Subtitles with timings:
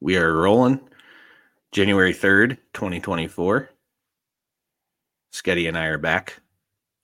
[0.00, 0.80] We are rolling
[1.72, 3.70] January 3rd, 2024.
[5.32, 6.40] Sketti and I are back,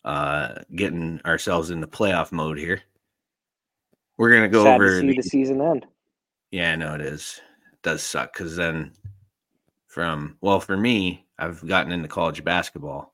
[0.05, 2.83] uh, getting ourselves into playoff mode here.
[4.17, 5.87] We're going to go Sad over to the- the season end.
[6.51, 7.41] Yeah, I know it is.
[7.73, 8.93] It does suck because then
[9.89, 13.13] from, well, for me, I've gotten into college basketball,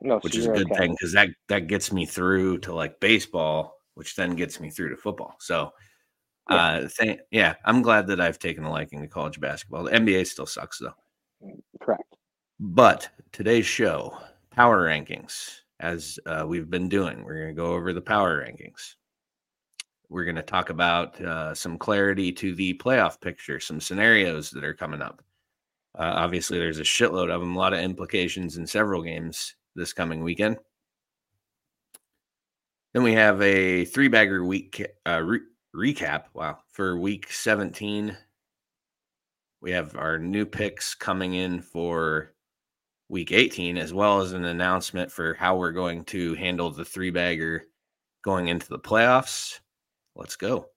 [0.00, 0.76] No, which is a good okay.
[0.80, 4.90] thing because that, that gets me through to like baseball, which then gets me through
[4.90, 5.36] to football.
[5.38, 5.72] So,
[6.50, 6.56] Yeah.
[6.56, 9.84] uh, th- yeah, I'm glad that I've taken a liking to college basketball.
[9.84, 10.94] The NBA still sucks though.
[11.80, 12.16] Correct.
[12.60, 14.16] But today's show,
[14.50, 18.94] power rankings, as uh, we've been doing, we're going to go over the power rankings.
[20.08, 24.62] We're going to talk about uh, some clarity to the playoff picture, some scenarios that
[24.62, 25.22] are coming up.
[25.98, 29.92] Uh, obviously, there's a shitload of them, a lot of implications in several games this
[29.92, 30.56] coming weekend.
[32.92, 35.40] Then we have a three bagger week uh, re-
[35.74, 36.24] recap.
[36.34, 38.16] Wow, for week 17.
[39.60, 42.32] We have our new picks coming in for
[43.08, 47.10] week 18, as well as an announcement for how we're going to handle the three
[47.10, 47.64] bagger
[48.24, 49.60] going into the playoffs.
[50.16, 50.71] Let's go.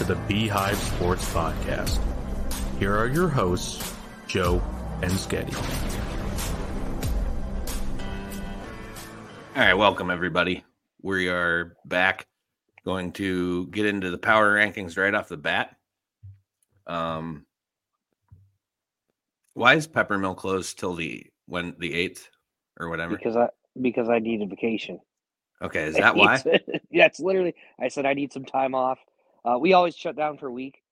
[0.00, 2.00] To the Beehive Sports Podcast.
[2.78, 3.94] Here are your hosts,
[4.26, 4.62] Joe
[5.02, 5.54] and Sketti.
[9.54, 10.64] All right, welcome everybody.
[11.02, 12.26] We are back.
[12.86, 15.76] Going to get into the power rankings right off the bat.
[16.86, 17.44] Um,
[19.52, 22.30] why is Peppermill closed till the when the eighth
[22.78, 23.18] or whatever?
[23.18, 24.98] Because I because I needed vacation.
[25.60, 26.42] Okay, is that why?
[26.90, 27.54] yeah, it's literally.
[27.78, 28.98] I said I need some time off.
[29.44, 30.82] Uh, we always shut down for a week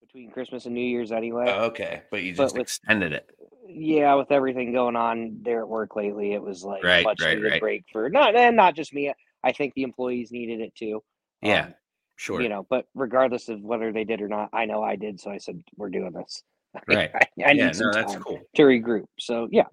[0.00, 1.46] between Christmas and New Year's anyway.
[1.48, 3.30] Oh, okay, but you But just with- extended it.
[3.66, 7.36] yeah, with everything going on there at work lately, it was like Right, much right,
[7.36, 7.60] needed right.
[7.60, 9.12] break for not and not just me.
[9.42, 11.02] I think the employees needed it too.
[11.42, 11.74] Yeah, Um,
[12.16, 12.40] sure.
[12.42, 15.20] You know, but regardless of whether they did or not, I know I did.
[15.20, 16.42] So I said we're doing this.
[16.88, 17.10] Right.
[17.14, 18.40] I, I yeah, need some no, that's time cool.
[18.56, 19.04] to regroup.
[19.20, 19.66] So yeah,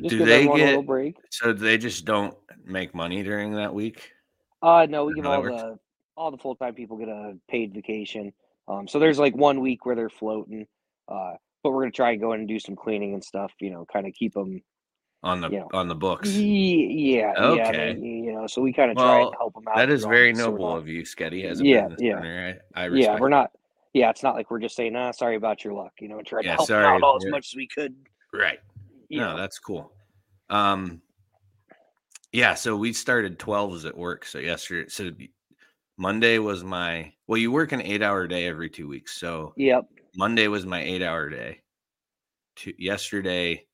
[0.00, 1.16] just Do they everyone a little get- break.
[1.30, 4.10] So they just don't make money during that week?
[4.62, 5.78] Uh no, we give all the
[6.20, 8.32] all the full time people get a paid vacation.
[8.68, 10.66] Um, so there's like one week where they're floating.
[11.08, 11.32] Uh,
[11.62, 13.52] but we're gonna try and go in and do some cleaning and stuff.
[13.58, 14.60] You know, kind of keep them.
[15.22, 15.64] on the Yeah.
[15.74, 16.30] on the books.
[16.30, 17.68] Yeah, yeah, yeah.
[17.68, 17.92] Okay.
[17.94, 19.76] they- you know, so we kind of try and help them out.
[19.76, 22.16] That is very sort noble of- of you, Sketti, as a Yeah, business yeah.
[22.16, 22.60] owner.
[22.74, 23.50] I, I Yeah, we're not.
[23.92, 26.42] Yeah, it's not like we're just saying, "Nah, sorry about your luck." You know, try
[26.42, 27.94] to help sorry, out all as much as we could.
[28.32, 28.60] right.
[29.10, 29.36] You no, know.
[29.36, 29.92] that's cool.
[30.48, 31.02] Um,
[32.32, 32.54] yeah.
[32.54, 34.24] So we started twelves at work.
[34.24, 35.10] So yesterday, so
[36.00, 37.36] Monday was my well.
[37.36, 39.18] You work an eight-hour day every two weeks.
[39.18, 39.84] So Yep.
[40.16, 41.60] Monday was my eight-hour day.
[42.56, 43.66] To, yesterday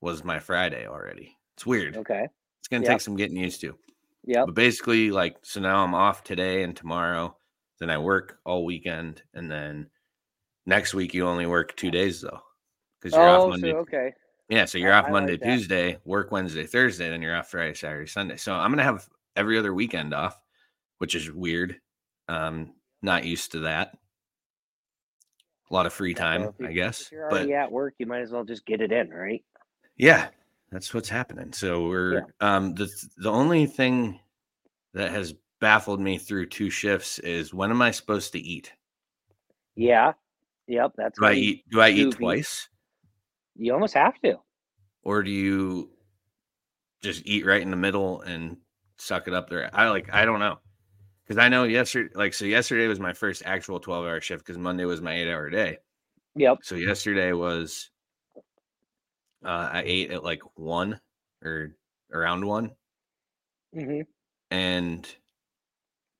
[0.00, 1.36] was my Friday already.
[1.54, 1.98] It's weird.
[1.98, 2.26] Okay.
[2.60, 2.92] It's gonna Yep.
[2.92, 3.78] take some getting used to.
[4.24, 4.46] Yeah.
[4.46, 7.36] But basically, like, so now I'm off today and tomorrow.
[7.78, 9.90] Then I work all weekend, and then
[10.64, 12.40] next week you only work two days though,
[13.00, 13.72] because you're Oh, off Monday.
[13.72, 14.14] so okay.
[14.48, 15.36] Yeah, so you're I- off I like Monday.
[15.36, 18.38] Tuesday, work Wednesday, Thursday, then you're off Friday, Saturday, Sunday.
[18.38, 19.06] So I'm gonna have
[19.36, 20.40] every other weekend off,
[20.98, 21.80] which is weird.
[22.28, 23.96] Um, not used to that.
[25.70, 27.02] A lot of free time, you- I guess.
[27.02, 29.44] If you're But already at work, you might as well just get it in, right?
[29.96, 30.28] yeah,
[30.70, 31.52] that's what's happening.
[31.52, 32.88] So we're um the
[33.18, 34.20] the only thing
[34.94, 38.72] that has baffled me through two shifts is when am I supposed to eat?
[39.74, 40.12] Yeah.
[40.68, 40.92] Yep.
[40.96, 42.68] That's Do I eat do I eat twice?
[43.56, 44.36] You almost have to.
[45.02, 45.90] Or do you
[47.02, 48.56] just eat right in the middle and
[48.98, 49.68] suck it up there?
[49.72, 50.58] I like I don't know.
[51.28, 54.56] Cause I know yesterday like so yesterday was my first actual 12 hour shift because
[54.58, 55.78] Monday was my eight hour day.
[56.36, 56.60] Yep.
[56.62, 57.90] So yesterday was
[59.44, 60.98] uh I ate at like one
[61.44, 61.76] or
[62.12, 62.70] around one.
[63.74, 64.00] hmm
[64.50, 65.06] and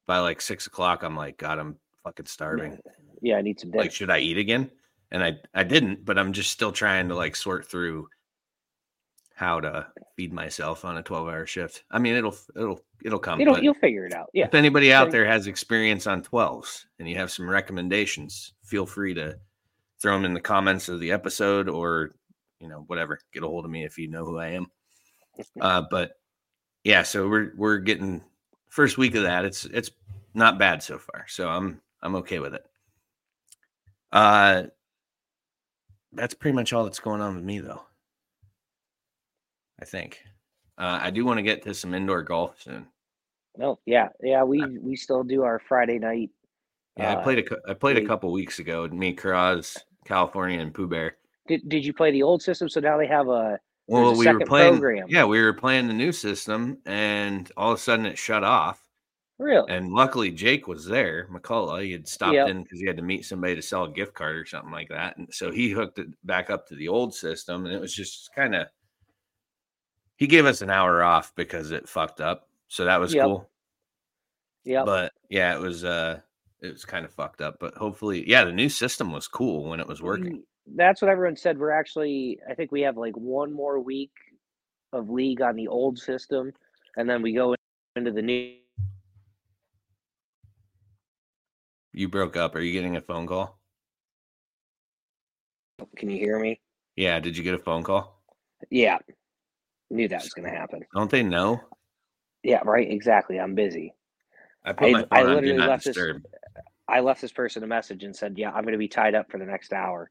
[0.07, 2.79] by like six o'clock, I'm like, God, I'm fucking starving.
[3.23, 3.85] Yeah, I need some dinner.
[3.85, 4.71] Like, should I eat again?
[5.11, 8.09] And I I didn't, but I'm just still trying to like sort through
[9.39, 9.87] how to
[10.17, 11.85] feed myself on a 12 hour shift.
[11.93, 13.41] I mean, it'll it'll it'll come.
[13.41, 14.31] It'll, you'll figure it out.
[14.35, 14.47] Yeah.
[14.47, 19.15] if anybody out there has experience on 12s and you have some recommendations, feel free
[19.15, 19.39] to
[20.01, 22.17] throw them in the comments of the episode or
[22.61, 23.21] you know whatever.
[23.33, 24.67] Get a hold of me if you know who I am.
[25.61, 26.19] Uh, but
[26.83, 28.25] yeah, so we're we're getting
[28.71, 29.45] first week of that.
[29.45, 29.93] It's it's
[30.35, 32.67] not bad so far, so I'm I'm okay with it.
[34.11, 34.65] Uh,
[36.13, 37.83] that's pretty much all that's going on with me, though.
[39.81, 40.21] I think.
[40.77, 42.87] Uh, I do want to get to some indoor golf soon.
[43.57, 44.45] No, yeah, yeah.
[44.45, 46.31] We we still do our Friday night.
[46.97, 48.87] Yeah, I uh, played a I played a couple weeks ago.
[48.89, 51.17] Me, Kraz, California, and Pooh Bear.
[51.49, 52.69] Did Did you play the old system?
[52.69, 53.59] So now they have a
[53.89, 54.75] Well, a we were playing.
[54.75, 55.07] program.
[55.09, 58.85] Yeah, we were playing the new system, and all of a sudden it shut off.
[59.41, 59.67] real.
[59.67, 61.29] And luckily, Jake was there.
[61.33, 62.49] McCullough, he had stopped Yep.
[62.49, 64.89] in because he had to meet somebody to sell a gift card or something like
[64.89, 65.17] that.
[65.17, 68.31] And so he hooked it back up to the old system, and it was just
[68.35, 68.67] kind of.
[70.19, 73.25] He gave us an hour off because it fucked up, so that was Yep.
[73.25, 73.51] cool.
[74.65, 74.85] Yeah.
[74.85, 76.21] But yeah, it was uh,
[76.61, 77.59] it was kind of fucked up.
[77.61, 80.43] But hopefully, yeah, the new system was cool when it was working.
[80.67, 81.57] That's what everyone said.
[81.57, 84.11] We're actually, I think we have like one more week
[84.93, 86.53] of league on the old system,
[86.97, 87.55] and then we go
[87.95, 88.57] into the new.
[91.93, 92.57] You broke up.
[92.57, 93.57] Are you getting a phone call?
[95.95, 96.61] Can you hear me?
[96.97, 97.21] Yeah.
[97.21, 98.21] Did you get a phone call?
[98.69, 98.99] Yeah,
[99.91, 100.81] knew that was going to happen.
[100.95, 101.61] Don't they know?
[102.43, 102.91] Yeah, right.
[102.91, 103.39] Exactly.
[103.41, 103.95] I'm busy.
[104.65, 105.97] I put I- my phone I literally not left this-
[106.91, 109.31] I left this person a message and said, "Yeah, I'm going to be tied up
[109.31, 110.11] for the next hour.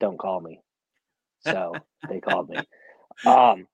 [0.00, 0.60] Don't call me."
[1.40, 2.56] So they called me.
[3.24, 3.66] Um,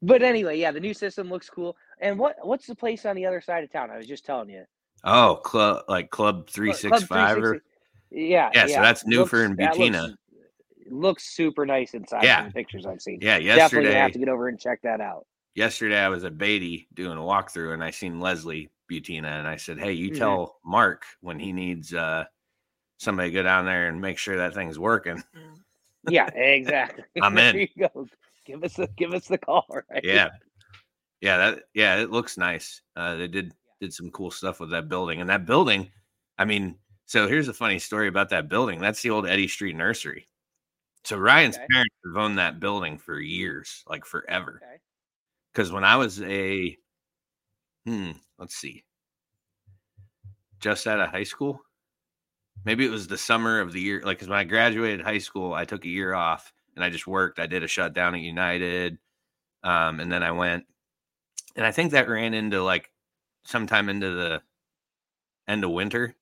[0.00, 1.76] but anyway, yeah, the new system looks cool.
[2.00, 3.90] And what what's the place on the other side of town?
[3.90, 4.64] I was just telling you.
[5.04, 7.62] Oh, club like Club Three Six Five Cl- Club Six Five or
[8.10, 10.14] Yeah, Yeah, so that's Newford and Butina.
[10.90, 12.24] Looks, super nice inside.
[12.24, 12.44] Yeah.
[12.46, 13.18] the pictures I've seen.
[13.20, 13.38] yeah.
[13.38, 15.26] Definitely gonna have to get over and check that out.
[15.54, 19.56] yesterday I was at Beatty doing a walkthrough, and I seen Leslie Butina, and I
[19.56, 20.18] said, "Hey, you Mhm.
[20.18, 22.24] tell Mark when he needs uh
[22.98, 25.22] somebody to go down there and make sure that thing's working."
[26.08, 27.04] Yeah, exactly.
[27.22, 27.68] I'm in.
[28.46, 30.02] Give us the give us the call, right?
[30.04, 30.28] Yeah,
[31.20, 32.80] yeah, that yeah, it looks nice.
[32.96, 35.90] Uh, they did did some cool stuff with that building, and that building,
[36.38, 38.80] I mean, so here's a funny story about that building.
[38.80, 40.28] That's the old Eddy Street Nursery.
[41.08, 41.66] So Ryan's Okay.
[41.70, 44.60] parents have owned that building for years, like forever.
[44.62, 44.78] Okay.
[45.50, 46.76] because when I was a,
[47.86, 48.84] hmm, let's see,
[50.60, 51.62] just out of high school,
[52.66, 54.02] maybe it was the summer of the year.
[54.04, 57.06] Like, because when I graduated high school, I took a year off and I just
[57.06, 57.38] worked.
[57.38, 58.98] I did a shutdown at United,
[59.62, 60.66] um, and then I went,
[61.56, 62.90] and I think that ran into like
[63.44, 64.42] sometime into the
[65.48, 66.14] end of winter,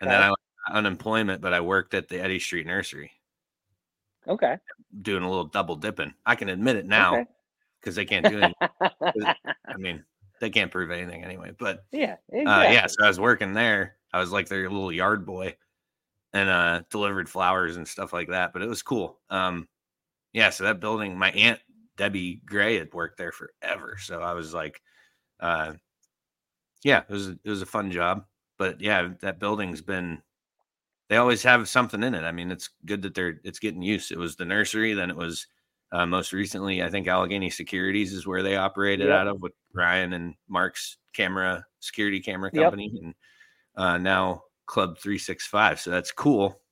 [0.00, 0.38] and then I went
[0.70, 3.12] unemployment, but I worked at the Eddy Street Nursery
[4.28, 4.56] Okay.
[5.02, 6.14] doing a little double dipping.
[6.26, 7.24] I can admit it now Okay.
[7.80, 8.54] because they can't do anything.
[9.66, 10.04] I mean,
[10.40, 11.52] they can't prove anything anyway.
[11.58, 12.16] But yeah.
[12.32, 12.74] uh, Exactly.
[12.74, 13.96] yeah, so I was working there.
[14.12, 15.56] I was like their little yard boy
[16.32, 18.52] and uh, delivered flowers and stuff like that.
[18.52, 19.20] But it was cool.
[19.30, 19.68] Um,
[20.32, 21.60] yeah, so that building, my aunt
[21.96, 23.96] Debbie Gray had worked there forever.
[24.00, 24.80] So I was like,
[25.40, 25.74] uh,
[26.84, 28.24] yeah, it was it was a fun job.
[28.58, 30.22] But yeah, that building's been.
[31.12, 32.24] They always have something in it.
[32.24, 34.12] I mean, it's good that they're it's getting used.
[34.12, 35.46] It was the nursery, then it was
[35.92, 39.14] uh, most recently, I think Allegheny Securities is where they operated Yep.
[39.18, 42.62] out of with Ryan and Mark's camera security camera Yep.
[42.62, 43.14] company, and
[43.76, 45.80] uh, now Club Three Six Five.
[45.80, 46.62] So that's cool.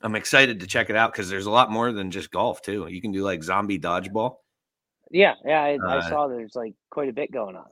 [0.00, 2.86] I'm excited to check it out because there's a lot more than just golf too.
[2.88, 4.36] You can do like zombie dodgeball.
[5.10, 5.34] Yeah.
[5.44, 5.60] Yeah.
[5.60, 7.66] I, I Uh, saw there's like quite a bit going on.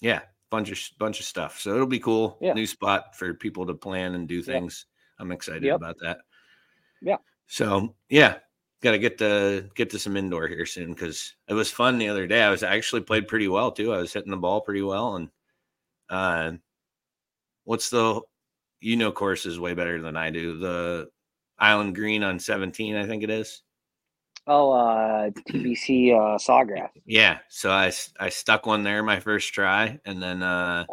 [0.00, 0.20] Yeah,
[0.52, 1.58] bunch of bunch of stuff.
[1.58, 2.38] So it'll be cool.
[2.40, 2.52] Yeah.
[2.52, 4.86] New spot for people to plan and do things.
[5.18, 5.76] I'm excited Yep.
[5.76, 6.18] about that.
[7.02, 7.16] Yeah.
[7.46, 8.36] So yeah,
[8.82, 12.08] got to get to get to some indoor here soon because it was fun the
[12.08, 12.42] other day.
[12.42, 13.92] I was I actually played pretty well too.
[13.92, 15.28] I was hitting the ball pretty well and
[16.10, 16.52] uh,
[17.64, 18.20] what's the
[18.80, 20.58] you know course is way better than I do.
[20.58, 21.08] The
[21.58, 23.62] Island Green on 17, I think it is.
[24.46, 26.90] Oh, uh, TPC uh, Sawgrass.
[27.06, 30.84] Yeah, so I I stuck one there my first try, and then uh,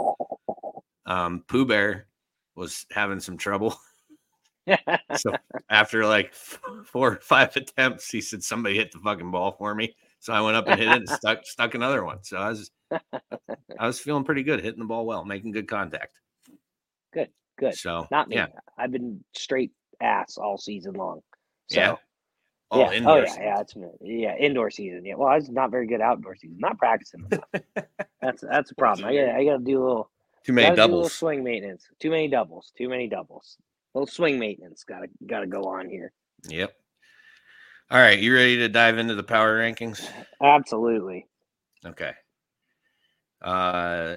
[1.05, 2.07] um, Pooh Bear
[2.55, 3.75] was having some trouble.
[5.17, 5.33] So
[5.69, 9.95] after like four or five attempts, he said somebody hit the fucking ball for me.
[10.19, 12.23] So I went up and hit it and stuck stuck another one.
[12.23, 16.19] So I was I was feeling pretty good, hitting the ball well, making good contact.
[17.13, 17.75] Good, good.
[17.75, 18.35] So Not me.
[18.35, 21.21] yeah, I've been straight ass all season long.
[21.69, 21.95] So, yeah.
[22.69, 22.87] All yeah.
[22.89, 23.43] Oh indoor yeah, season.
[23.43, 23.59] yeah.
[23.59, 25.05] It's yeah, indoor season.
[25.05, 25.15] Yeah.
[25.15, 26.57] Well, I was not very good outdoor season.
[26.59, 27.25] Not practicing.
[27.31, 27.63] enough.
[28.21, 29.07] that's that's a problem.
[29.07, 30.11] I got I got to do a little.
[30.43, 31.13] Too many gotta do a little doubles.
[31.13, 31.87] swing maintenance.
[31.99, 32.71] Too many doubles.
[32.77, 33.57] Too many doubles.
[33.93, 34.83] Little swing maintenance.
[34.83, 36.11] Got to got to go on here.
[36.47, 36.73] Yep.
[37.89, 40.07] All right, you ready to dive into the power rankings?
[40.41, 41.27] Absolutely.
[41.85, 42.13] Okay.
[43.41, 44.15] Uh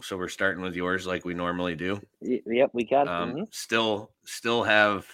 [0.00, 2.00] so we're starting with yours like we normally do.
[2.22, 3.08] Yep, we got.
[3.08, 3.54] Um mhm.
[3.54, 5.06] still still have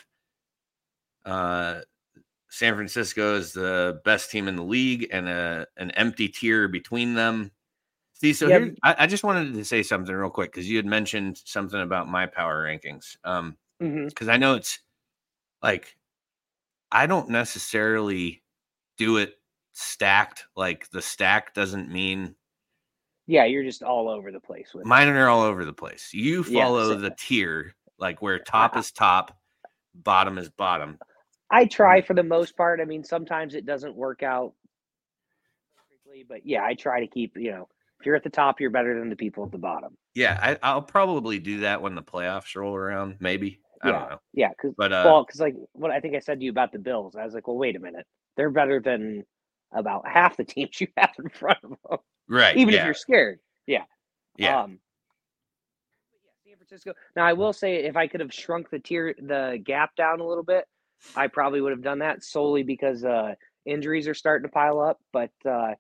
[1.25, 1.81] uh
[2.51, 7.15] San Francisco is the best team in the league and a an empty tier between
[7.15, 7.51] them.
[8.21, 10.77] See, so Yeah, here, I, I just wanted to say something real quick because you
[10.77, 13.17] had mentioned something about my power rankings.
[13.25, 14.81] Um, because I know it's
[15.63, 15.97] like
[16.91, 18.43] I don't necessarily
[18.97, 19.35] do it
[19.73, 20.47] stacked.
[20.57, 22.35] Like the stack doesn't mean
[23.29, 24.89] Yeah, you're just all over the place with it.
[24.89, 26.11] mine are all over the place.
[26.13, 29.39] You Yeah, follow so- the tier, like where top is top,
[29.95, 30.99] bottom is bottom.
[31.53, 32.81] I try for the most part.
[32.81, 34.55] I mean, sometimes it doesn't work out
[35.77, 37.69] perfectly, but yeah, I try to keep, you know,
[38.01, 39.97] if you're at the top, you're better than the people at the bottom.
[40.15, 43.17] Yeah, I, I'll probably do that when the playoffs roll around.
[43.21, 46.21] Maybe I don't know, Yeah, because but uh, well, because like what I think I
[46.21, 48.81] said to you about the Bills, I was like, well, wait a minute, they're better
[48.81, 49.25] than
[49.73, 52.95] about half the teams you have in front of them, right, even yeah, if you're
[52.95, 53.39] scared.
[53.67, 53.85] Yeah,
[54.37, 54.79] yeah, Um,
[56.45, 56.93] yeah, San Francisco.
[57.17, 60.27] Now I will say, if I could have shrunk the tier, the gap down a
[60.27, 60.65] little bit,
[61.15, 63.35] I probably would have done that solely because uh,
[63.67, 64.99] injuries are starting to pile up.
[65.13, 65.75] But uh,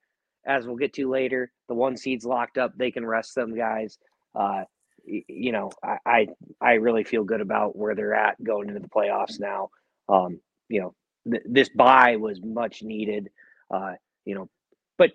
[0.48, 2.72] as we'll get to later, the one seeds locked up.
[2.76, 3.98] They can rest them guys.
[4.34, 4.64] Uh,
[5.04, 6.28] you know, I, I
[6.60, 9.68] I really feel good about where they're at going into the playoffs now.
[10.08, 10.94] Um, you know,
[11.30, 13.28] th- this buy was much needed.
[13.70, 13.92] Uh,
[14.24, 14.48] you know,
[14.96, 15.12] but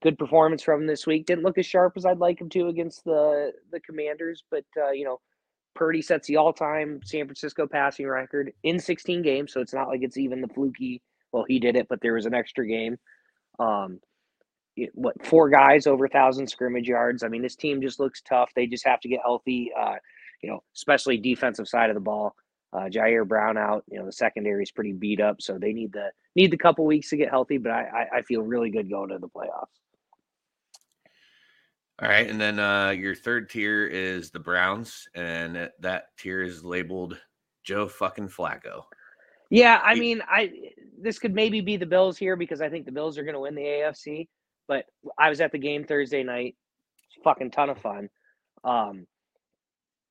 [0.00, 1.26] good performance from him this week.
[1.26, 4.90] Didn't look as sharp as I'd like him to against the the Commanders, but uh,
[4.90, 5.20] you know,
[5.74, 10.02] Purdy sets the all-time San Francisco passing record in 16 games, so it's not like
[10.02, 11.02] it's even the fluky.
[11.32, 12.96] Well, he did it, but there was an extra game.
[13.58, 14.00] Um,
[14.94, 17.22] what four guys over a thousand scrimmage yards?
[17.22, 18.50] I mean, this team just looks tough.
[18.54, 19.70] They just have to get healthy.
[19.78, 19.96] Uh,
[20.42, 22.34] you know, especially defensive side of the ball.
[22.72, 23.84] Uh, Ji'Ayir Brown out.
[23.90, 26.84] You know, the secondary is pretty beat up, so they need the need the couple
[26.84, 27.58] weeks to get healthy.
[27.58, 29.66] But I, I, I feel really good going to the playoffs.
[32.02, 36.42] All right, and then uh, your third tier is the Browns, and that- that tier
[36.42, 37.18] is labeled
[37.64, 38.82] Joe fucking Flacco.
[39.48, 40.52] Yeah, I mean, I
[41.00, 43.40] this could maybe be the Bills here because I think the Bills are going to
[43.40, 44.28] win the AFC.
[44.68, 44.86] But
[45.18, 46.56] I was at the game Thursday night,
[47.24, 48.08] fucking ton of fun.
[48.64, 49.06] Um,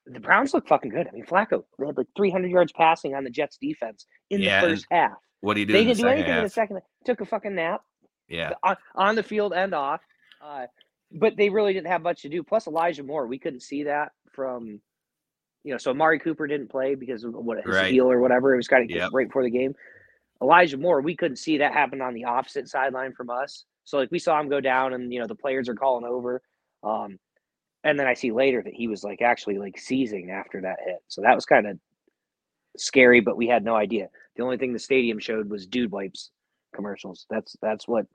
[0.06, 1.08] the Browns look fucking good.
[1.08, 4.62] I mean, Flacco they had like 300 yards passing on the Jets defense in Yeah,
[4.62, 5.14] the first half.
[5.42, 5.74] What do you do?
[5.74, 6.52] They in didn't do second anything in the half?
[6.52, 6.80] second.
[7.06, 7.82] Took a fucking nap
[8.28, 10.02] Yeah, on, on the field and off.
[10.44, 10.68] Uh,
[11.12, 12.44] but they really didn't have much to do.
[12.44, 14.80] Plus Elijah Moore, we couldn't see that from,
[15.64, 15.78] you know.
[15.78, 17.92] So Amari Cooper didn't play because of what his Right.
[17.92, 18.54] heel or whatever.
[18.54, 19.10] It was kind of Yep.
[19.14, 19.76] right before the game.
[20.42, 23.66] Elijah Moore, we couldn't see that happen on the opposite sideline from us.
[23.86, 26.42] So like we saw him go down, and you know the players are calling over.
[26.84, 27.20] Um,
[27.84, 31.00] and then I see later that he was like actually like seizing after that hit.
[31.08, 31.80] So that was kind of
[32.78, 34.10] scary, but we had no idea.
[34.36, 36.32] The only thing the stadium showed was dude wipes
[36.76, 37.26] commercials.
[37.30, 38.06] That's that's what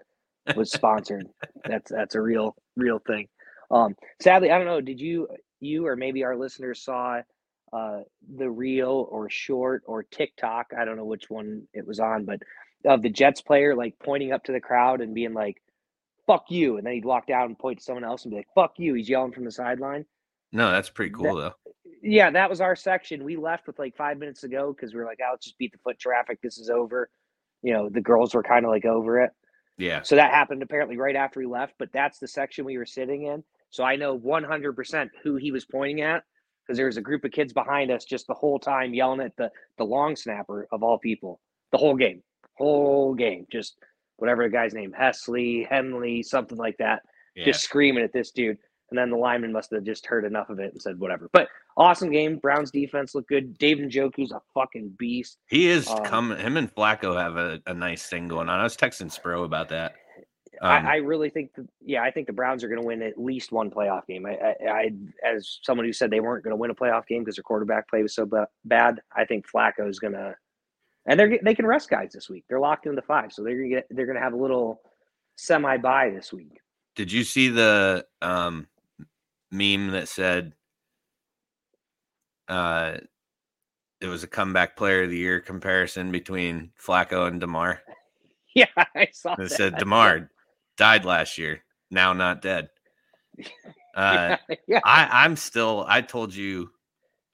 [0.56, 1.26] was sponsored.
[1.64, 3.28] that's that's a real real thing.
[3.70, 4.80] Um, sadly, I don't know.
[4.80, 5.28] Did you
[5.60, 7.20] you or maybe our listeners saw
[7.72, 8.00] uh,
[8.36, 10.68] the reel or short or TikTok?
[10.78, 12.40] I don't know which one it was on, but
[12.84, 15.62] of the Jets player like pointing up to the crowd and being like,
[16.26, 18.48] "Fuck you," and then he'd walk down and point to someone else and be like,
[18.54, 20.06] "Fuck you." He's yelling from the sideline.
[20.52, 21.54] no, that's pretty cool though.
[22.02, 23.24] Yeah, that was our section.
[23.24, 25.58] We left with like five minutes to go because we were like, "Oh, let's just
[25.58, 26.40] beat the foot traffic.
[26.42, 27.10] This is over."
[27.62, 29.30] You know, the girls were kind of like over it.
[29.76, 32.84] Yeah, So that happened apparently right after we left, but that's the section we were
[32.84, 33.42] sitting in.
[33.70, 36.22] So I know 100% who he was pointing at
[36.62, 39.34] because there was a group of kids behind us just the whole time yelling at
[39.36, 41.40] the the long snapper of all people,
[41.72, 42.22] the whole game,
[42.60, 43.76] whole game, just
[44.16, 47.02] whatever the guy's name, Hesley, Henley, something like that,
[47.34, 47.44] yeah.
[47.44, 48.58] just screaming at this dude.
[48.90, 51.30] And then the lineman must have just heard enough of it and said whatever.
[51.32, 52.38] But awesome game.
[52.38, 53.56] Browns defense looked good.
[53.56, 55.38] David Njoku's a fucking beast.
[55.46, 56.38] He is Um, coming.
[56.38, 58.58] Him and Flacco have a, a nice thing going on.
[58.58, 59.94] I was texting Spro about that.
[60.60, 63.16] Um, I, I really think, yeah, I think the Browns are going to win at
[63.16, 64.26] least one playoff game.
[64.26, 64.90] I, I, I
[65.24, 67.88] as someone who said they weren't going to win a playoff game because their quarterback
[67.88, 70.34] play was so ba- bad, I think Flacco is going to,
[71.06, 72.44] and they're they can rest guys this week.
[72.48, 74.80] They're locked into five, so they're going to get they're to have a little
[75.36, 76.58] semi bye this week.
[76.96, 78.66] did you see the um,
[79.50, 80.52] meme that said
[82.48, 82.96] uh,
[84.00, 87.80] it was a comeback player of the year comparison between Flacco and Damar?
[88.52, 90.28] Yeah, I saw It said Damar
[90.76, 92.68] died last year, now not dead.
[93.96, 94.36] Uh,
[94.68, 94.78] yeah.
[94.84, 95.84] I, I'm still.
[95.88, 96.70] I told you.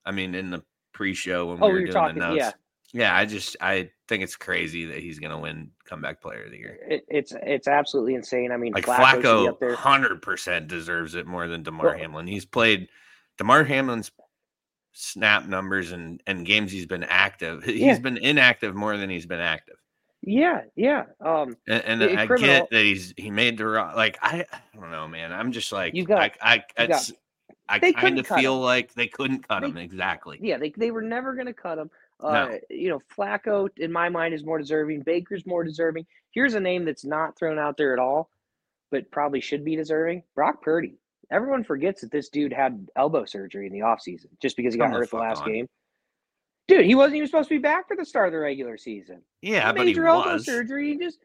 [0.07, 0.63] I mean, in the
[0.95, 2.39] pre-show when Oh, we were we were doing talking- the notes.
[2.39, 2.51] yeah.
[2.97, 6.57] Yeah, I just I think it's crazy that he's gonna win comeback player of the
[6.59, 6.79] year.
[6.89, 8.53] It, it's it's absolutely insane.
[8.53, 9.75] I mean, Like Flacco, should be Flacco, up there.
[9.75, 12.27] hundred percent deserves it more than Damar Well- Hamlin.
[12.27, 12.89] He's played
[13.39, 14.11] Damar Hamlin's
[14.93, 17.65] snap numbers and and games he's been active.
[17.65, 17.99] He's Yeah.
[17.99, 19.77] been inactive more than he's been active.
[20.23, 21.05] Yeah, yeah.
[21.21, 23.95] Um, And, and Yeah, I criminal- get that he's he made the wrong.
[23.95, 25.33] like I, I don't know, man.
[25.33, 27.13] I'm just like You got- I I it's,
[27.69, 28.63] I kind of feel him.
[28.63, 30.39] like they couldn't cut They- him exactly.
[30.41, 31.91] Yeah, they, they were never going to cut him.
[32.23, 32.29] No.
[32.29, 35.03] Uh, You know, Flacco, in my mind, is more deserving.
[35.03, 36.07] Baker's more deserving.
[36.31, 38.31] Here's a name that's not thrown out there at all,
[38.91, 40.99] but probably should be deserving Brock Purdy.
[41.31, 44.85] Everyone forgets that this dude had elbow surgery in the offseason just because he got
[44.87, 45.53] Come the hurt the fuck last on.
[45.53, 45.69] game.
[46.69, 49.23] Dude, he wasn't even supposed to be back for the start of the regular season.
[49.43, 50.45] Yeah, but he Major elbow was.
[50.45, 50.93] surgery.
[50.93, 51.19] He just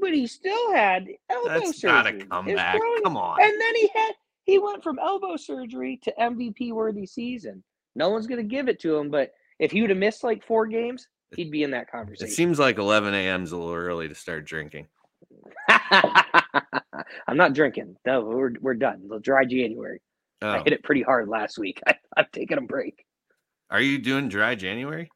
[0.00, 2.26] but he still had elbow That's not a surgery.
[2.28, 2.78] Comeback.
[2.80, 3.40] groin- Come on.
[3.42, 4.12] And then he had
[4.44, 7.62] he went from elbow surgery to MVP worthy season.
[7.94, 10.66] No one's gonna give it to him, but if he would have missed like four
[10.66, 12.26] games, he'd be in that conversation.
[12.26, 13.44] It seems like 11 a.m.
[13.44, 14.88] is a little early to start drinking.
[15.68, 17.96] I'm not drinking.
[18.06, 19.08] No, we're we're done.
[19.08, 20.00] The dry January.
[20.42, 21.80] I Oh, hit it pretty hard last week.
[21.86, 23.04] I, I've taken a break.
[23.70, 25.10] are you doing dry January?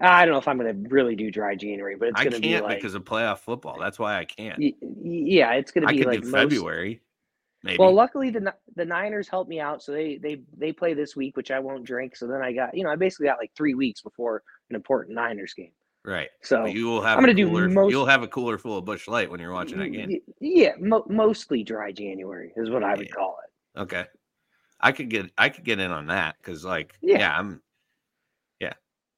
[0.00, 2.40] I don't know if I'm going to really do dry January, but it's going to
[2.40, 3.78] be like, because of playoff football.
[3.80, 4.58] That's why I can't.
[4.58, 7.00] y- yeah, it's going to I be like most- February,
[7.64, 7.78] maybe.
[7.78, 11.36] Well, luckily the the Niners helped me out, so they they they play this week,
[11.36, 12.14] which I won't drink.
[12.14, 15.16] So then I got you know I basically got like three weeks before an important
[15.16, 15.72] Niners game.
[16.04, 16.28] right.
[16.42, 17.16] So But you will have.
[17.18, 19.40] I'm gonna a do cooler, most- You'll have a cooler full of Busch Light when
[19.40, 20.20] you're watching that game.
[20.40, 23.80] yeah, mo- mostly dry January is what I would call it.
[23.80, 24.04] Okay.
[24.80, 27.18] I could get I could get in on that because like Yeah.
[27.18, 27.38] yeah.
[27.38, 27.62] I'm
[28.60, 28.74] yeah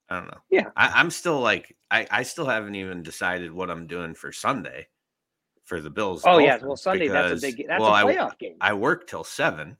[0.09, 0.71] I don't know Yeah.
[0.76, 4.87] I, I'm still like I I still haven't even decided what I'm doing for Sunday
[5.67, 6.23] for the Bills.
[6.25, 8.57] Oh yeah, well Sunday that's a because- big that's well, a I- playoff game.
[8.61, 9.77] I work till seven,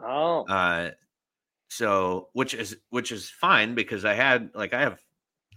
[0.00, 0.90] oh, uh,
[1.68, 5.00] so which is which is fine because I had like I have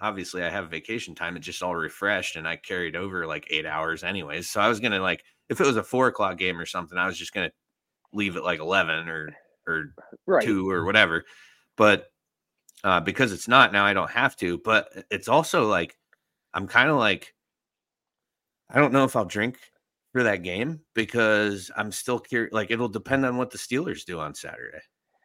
[0.01, 1.35] obviously I have vacation time.
[1.35, 4.49] It just all refreshed and I carried over like eight hours anyways.
[4.49, 7.05] So I was gonna like if it was a four o'clock game or something, I
[7.05, 7.51] was just gonna
[8.13, 9.35] leave at like eleven or
[9.67, 9.93] or
[10.25, 10.43] right.
[10.43, 11.25] two or whatever.
[11.77, 12.07] But
[12.83, 14.57] uh, because it's not now, I don't have to.
[14.59, 15.97] But it's also like
[16.53, 17.33] I'm kind of like
[18.73, 19.57] I don't know if I'll drink
[20.11, 22.53] for that game because I'm still curious.
[22.53, 24.81] Like it'll depend on what the Steelers do on Saturday,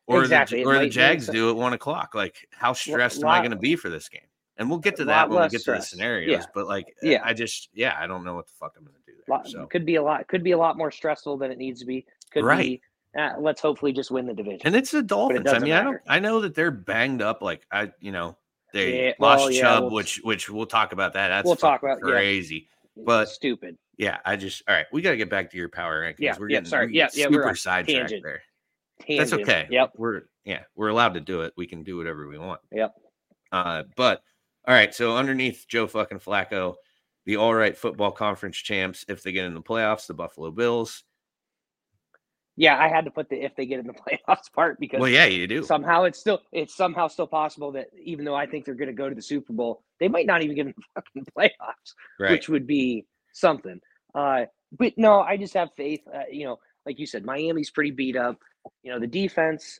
[0.06, 2.14] or Exactly, the or the Jags do at one o'clock.
[2.14, 4.22] Like how stressed am I going to be for this game?
[4.58, 6.30] And we'll get to that when we get to the scenarios.
[6.30, 6.44] Yeah.
[6.54, 7.20] But like, Yeah.
[7.24, 9.36] I just yeah, I don't know what the fuck I'm going to do there.
[9.36, 11.80] Lot, So could be a lot could be a lot more stressful than it needs
[11.80, 12.04] to be.
[12.32, 12.80] Could Right.
[13.14, 14.60] be uh, let's hopefully just win the division.
[14.64, 15.40] And it's the Dolphins.
[15.40, 16.00] I doesn't mean, I don't.
[16.06, 17.40] I know that they're banged up.
[17.40, 18.36] Like I, you know,
[18.74, 21.28] they Yeah, lost well, yeah, Chubb, we'll- which which we'll talk about that.
[21.28, 22.10] That's We'll talk about- yeah.
[23.04, 23.76] But- stupid.
[23.96, 24.86] Yeah, I just all right.
[24.92, 26.20] We got to get back to your power rankings.
[26.20, 26.94] Yeah, we're yeah, getting sorry.
[26.94, 28.22] Yeah, yeah, we're super on sidetracked tangent.
[28.22, 28.42] there.
[29.08, 29.66] That's okay.
[29.70, 29.92] Yep.
[29.96, 31.52] We're yeah, we're allowed to do it.
[31.56, 32.60] We can do whatever we want.
[32.70, 32.94] Yep.
[33.50, 34.22] Uh, but
[34.66, 34.94] all right.
[34.94, 36.74] So underneath Joe fucking Flacco,
[37.26, 41.02] the all right football conference champs, if they get in the playoffs, the Buffalo Bills.
[42.58, 43.92] Yeah, I had to put the if they get in the
[44.28, 45.62] playoffs part because Well, yeah, you do.
[45.62, 48.94] somehow it's still it's somehow still possible that even though I think they're going to
[48.94, 52.32] go to the Super Bowl, they might not even get in the fucking playoffs, right.
[52.32, 53.80] which would be something.
[54.12, 56.00] Uh, but no, I just have faith.
[56.12, 58.38] Uh, you know, like you said, Miami's pretty beat up.
[58.82, 59.78] You know, the defense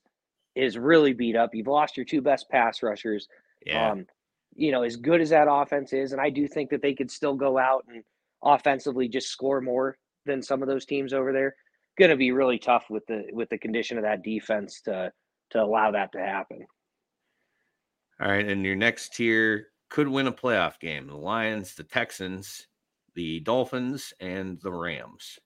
[0.55, 1.55] is really beat up.
[1.55, 3.27] You've lost your two best pass rushers.
[3.67, 3.91] yeah.
[3.91, 4.07] Um,
[4.55, 7.11] you know, as good as that offense is, and I do think that they could
[7.11, 8.03] still go out and
[8.43, 11.55] offensively just score more than some of those teams over there.
[11.99, 15.13] Going to be really tough with the with the condition of that defense to
[15.51, 16.67] to allow that to happen.
[18.21, 22.67] All right, and your next tier could win a playoff game: the Lions, the Texans,
[23.15, 25.39] the Dolphins, and the Rams.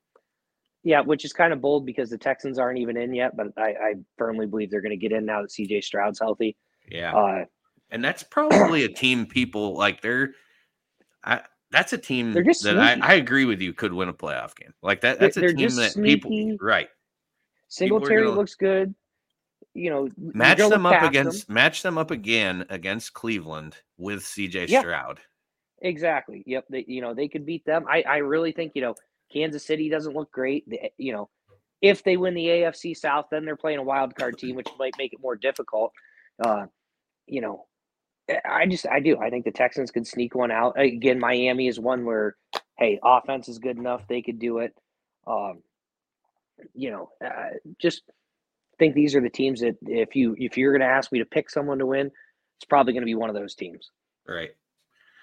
[0.85, 3.69] Yeah, which is kind of bold because the Texans aren't even in yet, but I,
[3.69, 6.57] I firmly believe they're going to get in now that CJ Stroud's healthy.
[6.91, 7.45] Yeah, Uh,
[7.91, 10.33] and that's probably a team people like they're.
[11.25, 12.99] I, that's a team that I.
[13.03, 14.73] I agree with you could win a playoff game.
[14.83, 15.19] Like that.
[15.19, 16.59] They're- That's a team that people sneaky.
[16.61, 16.89] right
[17.69, 18.95] Singletary gonna- looks good.
[19.75, 24.69] You know, match them up against match them up again against Cleveland with CJ.
[24.81, 25.19] Stroud.
[25.81, 26.45] Exactly.
[26.47, 26.67] Yep.
[26.69, 27.87] They, you know, they could beat them.
[27.89, 28.95] I, I really think, you know,
[29.33, 30.69] Kansas City doesn't look great.
[30.69, 31.29] The, you know,
[31.81, 34.95] if they win the AFC South, then they're playing a wild card team, which might
[34.99, 35.93] make it more difficult.
[36.45, 36.67] Uh,
[37.27, 37.67] you know,
[38.31, 39.19] I- I just, I do.
[39.19, 40.79] I think the Texans could sneak one out.
[40.79, 42.37] Again, Miami is one where,
[42.79, 44.07] hey, offense is good enough.
[44.09, 44.75] They could do it.
[45.27, 45.63] Um,
[46.75, 48.03] you know, uh, just
[48.79, 51.25] think these are the teams that if you, if you're going to ask me to
[51.25, 52.07] pick someone to win,
[52.59, 53.91] it's probably going to be one of those teams.
[54.27, 54.51] Right.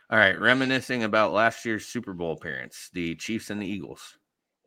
[0.09, 0.39] All right.
[0.39, 4.17] Reminiscing about last year's Super Bowl appearance, the Chiefs and the Eagles.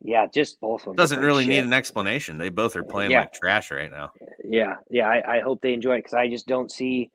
[0.01, 0.95] Yeah, just both of them.
[0.95, 2.37] Doesn't really need an explanation.
[2.37, 3.21] They both are playing Yeah.
[3.21, 4.11] like trash right now.
[4.43, 5.07] Yeah, yeah.
[5.07, 7.09] I, I hope they enjoy it because I just don't see,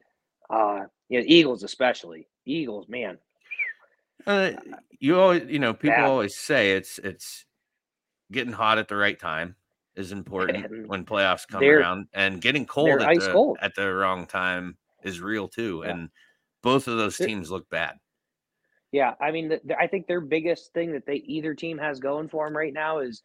[0.50, 2.28] uh, you know, Eagles especially.
[2.44, 3.18] Eagles, man.
[4.26, 4.52] Uh,
[4.98, 6.04] you always, you know, people Bad.
[6.04, 7.44] always say it's it's
[8.32, 9.54] getting hot at the right time
[9.96, 13.58] is important And when playoffs come around, and getting cold at the, cold.
[13.60, 15.82] at the wrong time is real too.
[15.84, 15.90] Yeah.
[15.92, 16.10] And
[16.62, 17.96] both of those teams look bad.
[18.92, 22.00] Yeah, I mean, the, the- I think their biggest thing that they either team has
[22.00, 23.22] going for them right now is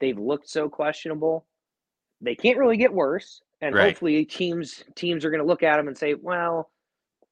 [0.00, 1.46] they've looked so questionable.
[2.20, 3.88] They can't really get worse, and Right.
[3.90, 6.70] hopefully teams teams are going to look at them and say, well,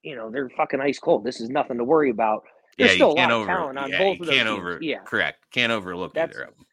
[0.02, 1.24] you know, they're fucking ice cold.
[1.24, 2.44] This is nothing to worry about.
[2.78, 4.58] There's yeah, still a lot of talent on yeah, both of those can't teams.
[4.58, 4.78] over.
[4.82, 4.98] Yeah.
[5.04, 5.44] correct.
[5.50, 6.66] Can't overlook That's- either of them.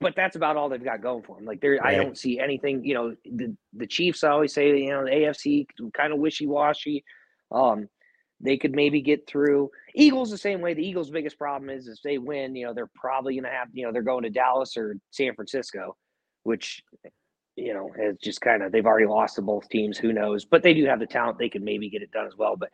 [0.00, 1.44] but that's about all they've got going for them.
[1.44, 2.84] Like there, I don't see anything.
[2.84, 6.46] You know, the the Chiefs I always say, you know, the AFC kind of wishy
[6.46, 7.04] washy.
[7.52, 7.88] Um,
[8.40, 9.70] they could maybe get through.
[9.94, 10.74] Eagles the same way.
[10.74, 13.68] The Eagles' biggest problem is if they win, you know, they're probably going to have,
[13.72, 15.96] you know, they're going to Dallas or San Francisco,
[16.42, 16.82] which,
[17.56, 19.98] you know, is just kind of they've already lost to both teams.
[19.98, 20.44] Who knows?
[20.44, 21.38] But they do have the talent.
[21.38, 22.56] They could maybe get it done as well.
[22.56, 22.70] But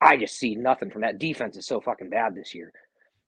[0.00, 1.56] I just see nothing from that defense.
[1.56, 2.72] Is so fucking bad this year.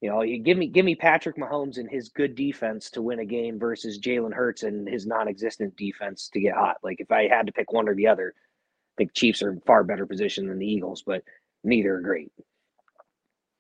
[0.01, 3.19] You know, you give me give me Patrick Mahomes and his good defense to win
[3.19, 6.77] a game versus Jalen Hurts and his non-existent defense to get hot.
[6.83, 9.85] Like if I had to pick one or the other, I think Chiefs are far
[9.85, 11.23] better position than the Eagles, but
[11.65, 12.33] neither are great.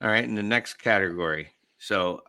[0.01, 1.51] All right, in the next category.
[1.79, 2.23] So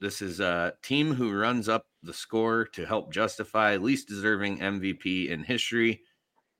[0.00, 5.28] this is a team who runs up the score to help justify least deserving MVP
[5.28, 6.02] in history.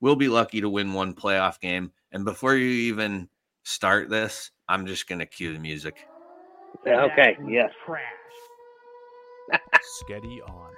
[0.01, 1.93] We'll be lucky to win one playoff game.
[2.13, 3.29] And before you even
[3.63, 6.07] start this, I'm just going to cue the music.
[6.87, 7.69] Okay, yeah.
[7.85, 8.03] Trash.
[10.01, 10.73] Sketti on.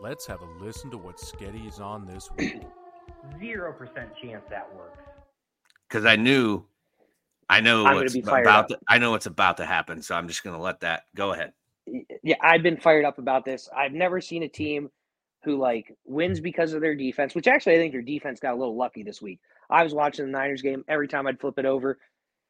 [0.00, 2.62] Let's have a listen to what Sketti is on this week.
[3.40, 4.98] Zero percent chance that works.
[5.88, 6.64] Because I knew,
[7.48, 8.68] I know I'm what's be fired about.
[8.68, 10.02] To, I know what's about to happen.
[10.02, 11.52] So I'm just going to let that go ahead.
[12.26, 13.68] Yeah, I've been fired up about this.
[13.74, 14.90] I've never seen a team
[15.44, 18.56] who like wins because of their defense, which actually I think their defense got a
[18.56, 19.38] little lucky this week.
[19.70, 20.84] I was watching the Niners game.
[20.88, 22.00] Every time I'd flip it over,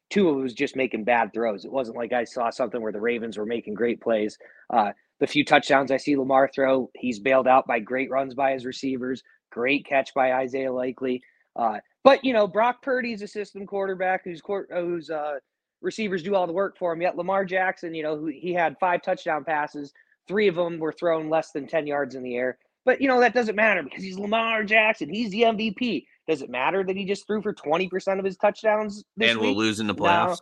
[0.09, 1.63] two of it was just making bad throws.
[1.63, 4.39] It wasn't like I saw something where the Ravens were making great plays.
[4.71, 8.53] Uh, the few touchdowns I see Lamar throw, he's bailed out by great runs by
[8.53, 11.21] his receivers, great catch by Isaiah Likely.
[11.55, 15.35] Uh, but you know, Brock Purdy's a system quarterback who's whose uh,
[15.81, 17.01] receivers do all the work for him.
[17.01, 19.93] Yet Lamar Jackson, you know, he had five touchdown passes,
[20.27, 22.57] three of them were thrown less than ten yards in the air.
[22.85, 25.09] But you know that doesn't matter because he's Lamar Jackson.
[25.13, 26.05] He's the MVP.
[26.27, 29.39] Does it matter that he just threw for twenty percent of his touchdowns this and
[29.39, 29.47] week?
[29.55, 30.01] we'll lose in the No.
[30.03, 30.37] playoffs.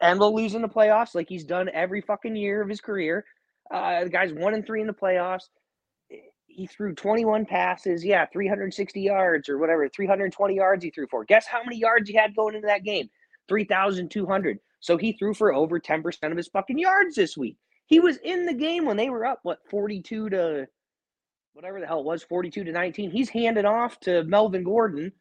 [0.00, 3.24] and we'll lose in the playoffs like he's done every fucking year of his career.
[3.70, 5.44] Uh, the guy's one and three in the playoffs.
[6.46, 11.24] He threw 21 passes, yeah, 360 yards or whatever, 320 yards he threw for.
[11.24, 13.08] Guess how many yards he had going into that game?
[13.48, 14.58] 3,200.
[14.80, 17.56] So he threw for over 10% of his fucking yards this week.
[17.86, 20.66] He was in the game when they were up, what, 42 to
[21.52, 23.10] whatever the hell it was, 42 to 19.
[23.10, 25.12] He's handed off to Melvin Gordon.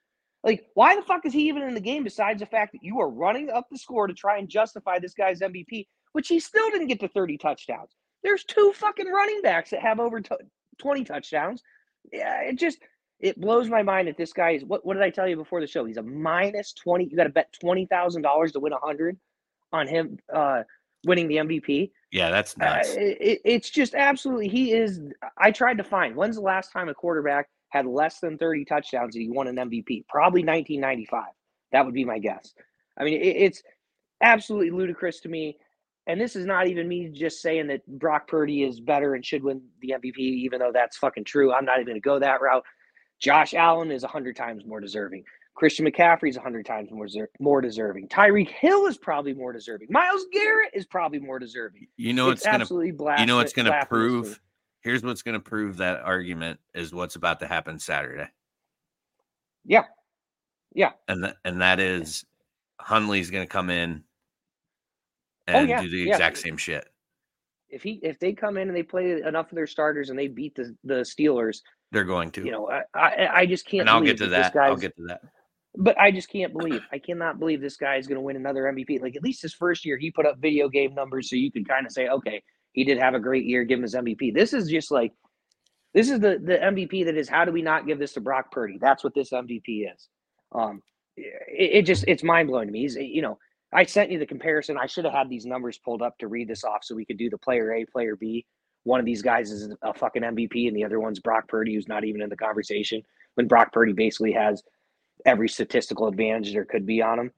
[0.44, 3.00] Like, why the fuck is he even in the game besides the fact that you
[3.00, 6.70] are running up the score to try and justify this guy's MVP, which he still
[6.70, 7.96] didn't get to 30 touchdowns?
[8.24, 10.36] There's two fucking running backs that have over t-
[10.80, 11.64] 20 touchdowns.
[12.12, 12.80] Yeah, it just
[13.20, 15.62] it blows my mind that this guy is what what did I tell you before
[15.62, 15.86] the show?
[15.86, 17.06] He's a minus 20.
[17.06, 19.18] You got to bet $20,000 to win 100
[19.76, 20.64] on him uh
[21.06, 21.92] winning the MVP.
[22.12, 25.02] Yeah, that's Uh, it, it's just absolutely he is
[25.38, 29.16] I tried to find when's the last time a quarterback had less than 30 touchdowns
[29.16, 30.08] and he won an MVP?
[30.08, 31.26] Probably 1995.
[31.72, 32.54] That would be my guess.
[32.98, 33.64] I mean, it, it's
[34.22, 35.58] absolutely ludicrous to me.
[36.08, 39.44] And this is not even me just saying that Brock Purdy is better and should
[39.44, 41.52] win the MVP, even though that's fucking true.
[41.52, 42.64] I'm not even going to go that route.
[43.20, 45.24] Josh Allen is 100 times more deserving.
[45.56, 47.08] Christian McCaffrey is 100 times more,
[47.40, 48.10] more deserving.
[48.10, 49.88] Tyreek Hill is probably more deserving.
[49.90, 51.88] Myles Garrett is probably more deserving.
[51.98, 53.22] You know it's what's gonna absolutely blasphemous.
[53.22, 54.42] you know it's blasphemous to prove
[54.82, 58.28] here's what's gonna prove that argument is what's about to happen Saturday.
[59.64, 59.86] Yeah.
[60.74, 60.92] Yeah.
[61.08, 62.26] And th- and that is
[62.82, 64.04] Huntley's gonna come in
[65.48, 66.12] Oh, and yeah, do the yeah.
[66.14, 66.88] exact same shit.
[67.70, 70.28] If he if they come in and they play enough of their starters and they
[70.28, 71.60] beat the the Steelers,
[71.92, 72.44] They're going to.
[72.44, 73.82] you know, I I, I just can't.
[73.82, 74.56] and I'll get to this that.
[74.58, 75.22] I'll get to that.
[75.78, 76.82] But I just can't believe.
[76.92, 79.02] I cannot believe this guy is going to win another MVP.
[79.02, 81.66] Like at least his first year, he put up video game numbers, so you can
[81.66, 82.42] kind of say, okay,
[82.74, 83.64] he did have a great year.
[83.64, 84.34] Give him his MVP.
[84.34, 85.12] This is just like,
[85.94, 87.30] this is the the MVP that is.
[87.30, 88.78] How do we not give this to Brock Purdy?
[88.80, 90.10] That's what this MVP is.
[90.52, 90.82] Um,
[91.18, 92.82] it, it just it's mind blowing to me.
[92.82, 93.38] He's you know,
[93.74, 94.78] I sent you the comparison.
[94.78, 97.18] I should have had these numbers pulled up to read this off so we could
[97.18, 98.46] do the player A, player B.
[98.84, 101.88] One of these guys is a fucking MVP, and the other one's Brock Purdy, who's
[101.88, 103.02] not even in the conversation.
[103.34, 104.64] When Brock Purdy basically has
[105.26, 107.32] every statistical advantage there could be on him.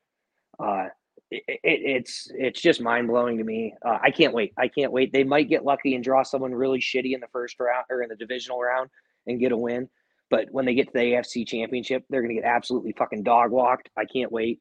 [0.59, 0.85] Uh,
[1.29, 3.73] it, it, it's it's just mind blowing to me.
[3.85, 4.53] Uh, I can't wait.
[4.57, 5.11] I can't wait.
[5.11, 8.09] They might get lucky and draw someone really shitty in the first round or in
[8.09, 8.89] the divisional round
[9.25, 9.89] and get a win.
[10.29, 13.51] But when they get to the AFC Championship, they're going to get absolutely fucking dog
[13.51, 13.89] walked.
[13.97, 14.59] I can't wait.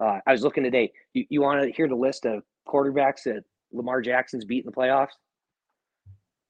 [0.00, 0.92] Uh, I was looking today.
[1.12, 4.76] You, you want to hear the list of quarterbacks that Lamar Jackson's beat in the
[4.76, 5.12] playoffs?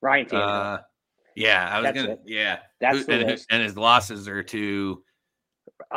[0.01, 0.77] Ryan Tannehill.
[0.77, 0.79] Uh,
[1.37, 2.13] yeah, I was That's gonna.
[2.13, 2.21] it.
[2.27, 5.04] Yeah, That's and, and his losses are to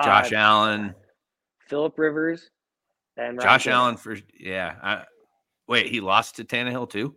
[0.04, 0.96] Josh Uh, Allen.
[1.68, 2.50] Philip Rivers,
[3.18, 3.68] and Josh.
[3.68, 4.76] Allen for yeah.
[4.82, 5.04] I,
[5.68, 7.16] wait, he lost to Tannehill too.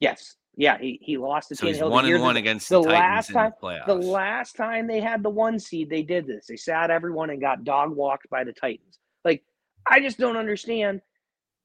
[0.00, 0.36] Yes.
[0.56, 3.00] Yeah, he, he lost to So Tannehill the one and one against the the, Titans
[3.00, 3.86] last in time- the playoffs.
[3.86, 6.46] The last time they had the one seed, they did this.
[6.46, 8.98] They sat everyone and got dog walked by the Titans.
[9.24, 9.44] Like,
[9.88, 11.00] I just don't understand.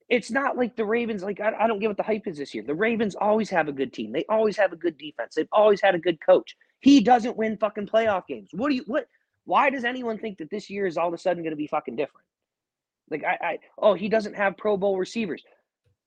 [0.07, 2.53] It's not like the Ravens, like, I, I don't get what the hype is this
[2.53, 2.63] year.
[2.63, 4.13] The Ravens always have a good team.
[4.13, 5.35] They always have a good defense.
[5.35, 6.55] They've always had a good coach.
[6.79, 8.49] He doesn't win fucking playoff games.
[8.53, 9.07] What do you, what,
[9.47, 11.67] why does anyone think that this year is all of a sudden going to be
[11.67, 12.25] fucking different?
[13.09, 15.41] Like I, I oh he doesn't have Pro Bowl receivers.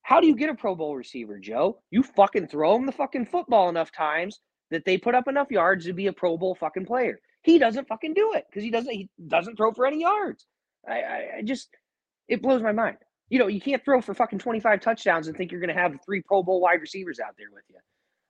[0.02, 1.80] How do you get a Pro Bowl receiver, Joe?
[1.90, 5.86] You fucking throw him the fucking football enough times that they put up enough yards
[5.86, 7.18] to be a Pro Bowl fucking player.
[7.42, 10.46] He doesn't fucking do it because he doesn't he doesn't throw for any yards.
[10.86, 11.70] I, I, I just
[12.28, 12.98] it blows my mind.
[13.30, 15.94] You know, you can't throw for fucking 25 touchdowns and think you're going to have
[16.04, 17.76] three Pro Bowl wide receivers out there with you.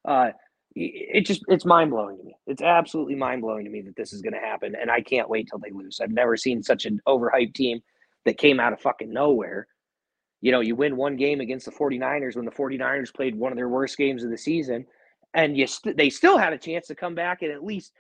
[0.04, 0.30] Uh,
[0.74, 2.36] it just it's mind blowing to me.
[2.46, 5.28] It's absolutely mind blowing to me that this is going to happen, and I can't
[5.28, 6.00] wait till they lose.
[6.00, 7.80] I've never seen such an overhyped team
[8.24, 9.66] that came out of fucking nowhere.
[10.40, 13.56] You know, you win one game against the 49ers when the 49ers played one of
[13.56, 14.86] their worst games of the season,
[15.34, 17.92] and you st- they still had a chance to come back and at least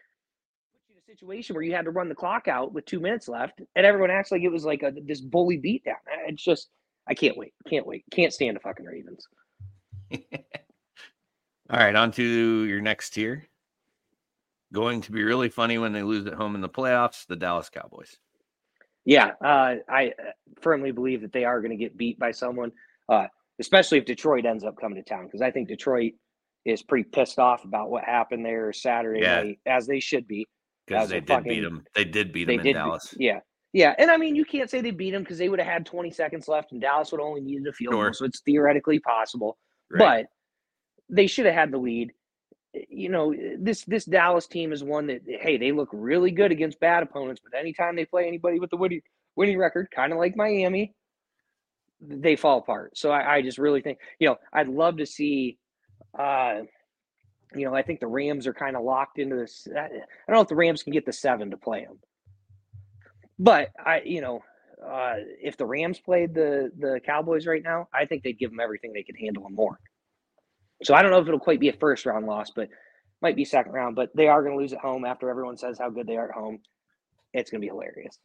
[0.72, 3.00] put you in a situation where you had to run the clock out with two
[3.00, 5.96] minutes left, and everyone acts like it was like a this bully beatdown.
[6.28, 6.68] It's just
[7.08, 9.26] I can't wait, can't wait, can't stand the fucking Ravens.
[11.70, 13.46] All right, on to your next tier.
[14.72, 17.68] Going to be really funny when they lose at home in the playoffs, the Dallas
[17.68, 18.16] Cowboys.
[19.04, 20.30] Yeah, uh, I uh,
[20.60, 22.70] firmly believe that they are going to get beat by someone,
[23.08, 23.26] uh,
[23.58, 26.12] especially if Detroit ends up coming to town, because I think Detroit
[26.64, 29.42] is pretty pissed off about what happened there Saturday Yeah.
[29.42, 30.46] night, as they should be.
[30.86, 31.84] Because they did fucking- beat them.
[31.94, 33.14] They did beat them in did, Dallas.
[33.18, 33.40] yeah,
[33.72, 35.86] yeah, and I mean you can't say they beat them because they would have had
[35.86, 38.04] 20 seconds left, and Dallas would only needed a field Sure.
[38.06, 39.56] goal, so it's theoretically possible.
[39.90, 40.26] Right.
[40.26, 40.30] But
[41.10, 42.12] they should have had the lead.
[42.72, 46.80] You know, this this Dallas team is one that hey, they look really good against
[46.80, 49.02] bad opponents, but anytime they play anybody with the winning
[49.36, 50.94] winning record, kind of like Miami,
[52.00, 52.96] they fall apart.
[52.96, 55.58] So I, I just really think, you know, I'd love to see
[56.18, 56.60] uh
[57.54, 59.66] you know, I think the Rams are kind of locked into this.
[59.76, 61.98] I don't know if the Rams can get the seven to play them,
[63.40, 64.44] but I, you know,
[64.84, 68.60] uh, if the Rams played the the Cowboys right now, I think they'd give them
[68.60, 69.78] everything they could handle and more.
[70.82, 72.68] So I don't know if it'll quite be a first round loss, but
[73.22, 73.96] might be second round.
[73.96, 76.28] But they are going to lose at home after everyone says how good they are
[76.28, 76.60] at home.
[77.32, 78.18] It's going to be hilarious.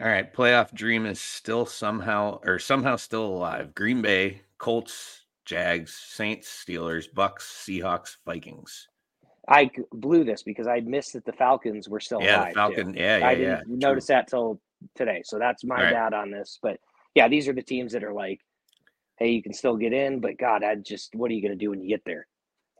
[0.00, 3.74] All right, playoff dream is still somehow or somehow still alive.
[3.74, 8.88] Green Bay, Colts, Jags, Saints, Steelers, Bucks, Seahawks, Vikings.
[9.48, 12.54] I blew this because I missed that the Falcons were still yeah, alive.
[12.54, 12.94] Falcon.
[12.94, 13.76] Yeah, yeah, I didn't true.
[13.76, 14.60] notice that till
[14.96, 15.22] today.
[15.24, 15.92] So that's my All right.
[15.92, 16.58] bad on this.
[16.62, 16.80] But
[17.14, 18.40] yeah, these are the teams that are like,
[19.18, 21.70] hey, you can still get in, but God, I just what are you gonna do
[21.70, 22.26] when you get there?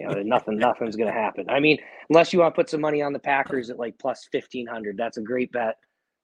[0.01, 1.49] You know, nothing, nothing's gonna happen.
[1.49, 1.79] I mean,
[2.11, 4.97] unless you want to put some money on the Packers at like plus fifteen hundred,
[4.97, 5.77] that's a great bet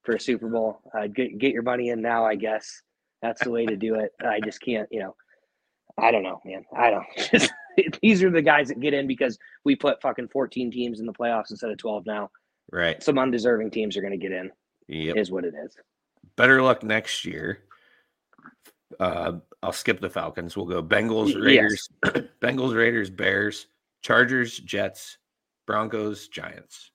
[0.02, 0.80] for a Super Bowl.
[0.96, 2.82] Uh, get get your money in now, I guess.
[3.22, 4.12] That's the way to do it.
[4.24, 5.14] I just can't, you know.
[5.98, 6.64] I don't know, man.
[6.76, 7.50] I don't.
[8.02, 11.12] These are the guys that get in because we put fucking 14 teams in the
[11.12, 12.30] playoffs instead of 12 now.
[12.72, 13.02] Right.
[13.02, 14.50] Some undeserving teams are going to get in.
[14.88, 15.16] Yep.
[15.16, 15.76] Is what it is.
[16.36, 17.64] Better luck next year.
[18.98, 20.56] Uh, I'll skip the Falcons.
[20.56, 21.88] We'll go Bengals, Raiders,
[22.40, 23.66] Bengals, Raiders, Bears,
[24.02, 25.18] Chargers, Jets,
[25.66, 26.90] Broncos, Giants.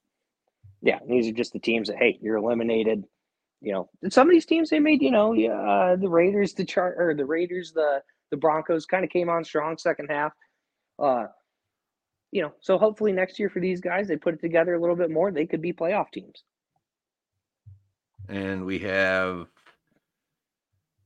[0.81, 3.05] Yeah, these are just the teams that hey, you're eliminated.
[3.61, 5.01] You know, some of these teams they made.
[5.01, 9.03] You know, yeah, uh, the Raiders, the chart or the Raiders, the the Broncos kind
[9.03, 10.33] of came on strong second half.
[10.99, 11.27] Uh,
[12.31, 14.95] you know, so hopefully next year for these guys, they put it together a little
[14.95, 15.31] bit more.
[15.31, 16.43] They could be playoff teams.
[18.27, 19.47] And we have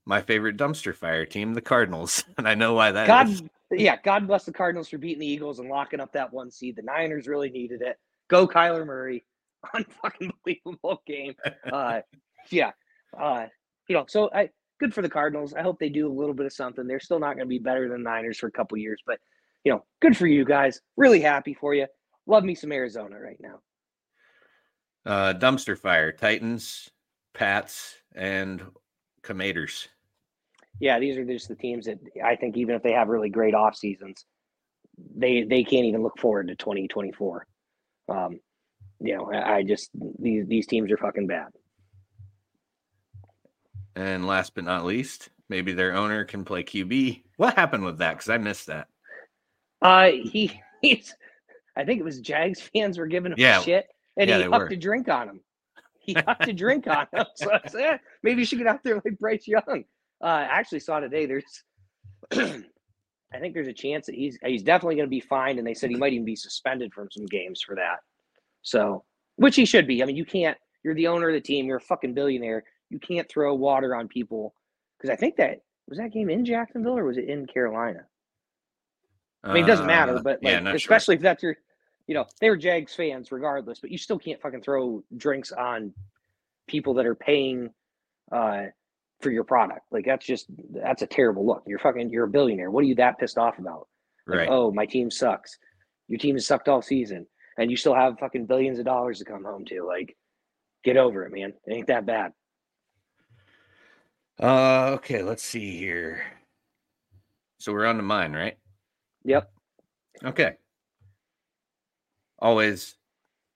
[0.10, 2.24] my favorite dumpster fire team, the Cardinals.
[2.40, 5.60] And I know why that God, yeah, God bless the Cardinals for beating the Eagles
[5.60, 6.76] and locking up that one seed.
[6.76, 7.98] The Niners really needed it.
[8.28, 9.24] Go Kyler Murray,
[9.76, 11.36] unfucking believable game.
[11.72, 12.02] Uh,
[12.50, 12.72] yeah,
[13.20, 13.46] uh,
[13.88, 15.54] you know, so I good for the Cardinals.
[15.54, 16.88] I hope they do a little bit of something.
[16.88, 19.20] They're still not going to be better than the Niners for a couple years, but
[19.64, 20.82] you know, good for you guys.
[20.98, 21.86] Really happy for you.
[22.26, 23.60] Love me some Arizona right now.
[25.06, 26.90] Uh, dumpster fire, Titans,
[27.34, 28.64] Pats, and
[29.22, 29.90] Commanders.
[30.80, 33.54] Yeah, these are just the teams that I think even if they have really great
[33.54, 34.26] off seasons,
[35.16, 37.46] they they can't even look forward to 2024.
[38.08, 38.40] Um,
[39.00, 39.90] you know, I just
[40.20, 41.48] these these teams are fucking bad.
[43.96, 47.24] And last but not least, maybe their owner can play QB.
[47.38, 48.12] What happened with that?
[48.14, 48.88] Because I missed that.
[49.82, 51.16] Uh, he he's
[51.76, 53.62] I think it was Jags fans were giving him Yeah.
[53.62, 53.88] shit,
[54.18, 54.66] and Yeah, he were.
[54.66, 55.42] a drink on him.
[56.00, 57.26] He hucked a drink on him.
[57.36, 59.84] So I said, eh, maybe you should get out there like Bryce Young.
[60.22, 61.26] Uh, I actually saw today.
[61.26, 61.64] There's,
[62.32, 65.74] I think there's a chance that he's he's definitely going to be fined, and they
[65.74, 68.00] said he might even be suspended from some games for that.
[68.62, 69.04] So,
[69.38, 70.02] which he should be.
[70.04, 70.58] I mean, you can't.
[70.84, 71.68] You're the owner of the team.
[71.68, 72.64] You're a fucking billionaire.
[72.90, 74.54] You can't throw water on people
[74.98, 78.06] because I think that was that game in Jacksonville or was it in Carolina?
[79.44, 80.76] I mean, it doesn't matter, Uh, but yeah, like, sure.
[80.76, 81.56] especially if that's your,
[82.08, 85.94] you know, they were Jags fans regardless, but you still can't fucking throw drinks on
[86.68, 87.70] people that are paying
[88.32, 88.66] uh,
[89.22, 89.82] for your product.
[89.92, 91.64] Like that's just that's a terrible look.
[91.66, 92.72] You're fucking you're a billionaire.
[92.72, 93.88] What are you that pissed off about?
[94.28, 94.50] Like, right.
[94.50, 95.58] oh, my team sucks.
[96.08, 97.26] Your team has sucked all season,
[97.58, 99.84] and you still have fucking billions of dollars to come home to.
[99.86, 100.16] Like,
[100.84, 101.54] get over it, man.
[101.66, 102.32] It ain't that bad.
[104.40, 106.24] Uh, okay, let's see here.
[107.58, 108.58] So we're on to mine, right?
[109.26, 109.52] Yep.
[110.24, 110.54] Okay.
[112.40, 112.96] Always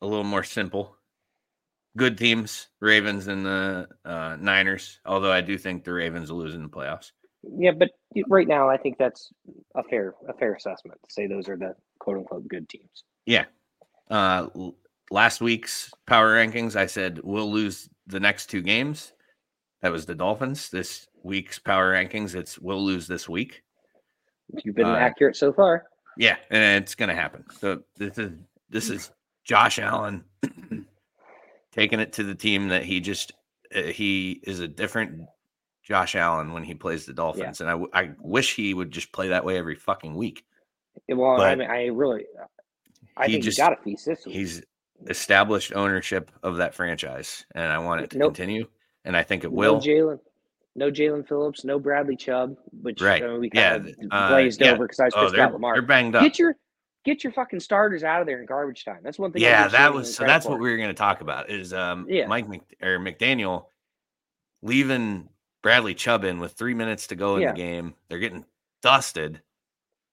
[0.02, 0.97] a little more simple.
[1.96, 5.00] Good teams, Ravens and the uh, Niners.
[5.06, 7.12] Although I do think the Ravens will lose in the playoffs.
[7.44, 7.90] Yeah, but
[8.30, 9.32] right now I think that's
[9.76, 13.04] a fair a fair assessment to say those are the quote unquote good teams.
[13.26, 13.46] Yeah.
[14.10, 14.48] Uh,
[15.12, 19.14] last week's power rankings, I said we'll lose the next two games.
[19.82, 20.70] That was the Dolphins.
[20.70, 23.62] This week's power rankings, it's we'll lose this week.
[24.64, 25.86] You've been Uh, accurate so far.
[26.18, 27.44] Yeah, and it's gonna happen.
[27.60, 28.32] So this is
[28.70, 29.12] this is
[29.44, 30.24] Josh Allen
[31.74, 33.34] taking it to the team that he just
[33.76, 35.28] uh, he is a different
[35.84, 39.30] Josh Allen when he plays the Dolphins, and I, I wish he would just play
[39.30, 40.46] that way every fucking week.
[41.10, 42.26] Well, I mean, I really,
[43.18, 44.36] I he think just- you got a piece this week.
[44.36, 44.62] He's
[45.08, 48.36] established ownership of that franchise, and I want it to Nope.
[48.36, 48.68] continue,
[49.04, 49.82] and I think it no will.
[49.82, 50.20] Jaelan,
[50.76, 53.22] no Jaelan Phillips, no Bradley Chubb, which Right.
[53.22, 54.72] I mean, we Yeah, kind of uh, glazed yeah.
[54.72, 55.74] over because I was Oh, pissed about Lamar.
[55.74, 56.24] they're banged up.
[56.24, 56.56] Get your
[57.04, 59.00] get your fucking starters out of there in garbage time.
[59.04, 59.42] That's one thing.
[59.42, 60.26] Yeah, that was so.
[60.26, 61.50] That's what we were going to talk about.
[61.50, 62.28] Is um Yeah.
[62.28, 63.66] Mike Mc, or McDaniel
[64.62, 65.30] leaving
[65.62, 67.52] Bradley Chubb in with three minutes to go in Yeah.
[67.52, 67.94] the game.
[68.10, 68.46] They're getting
[68.82, 69.42] dusted.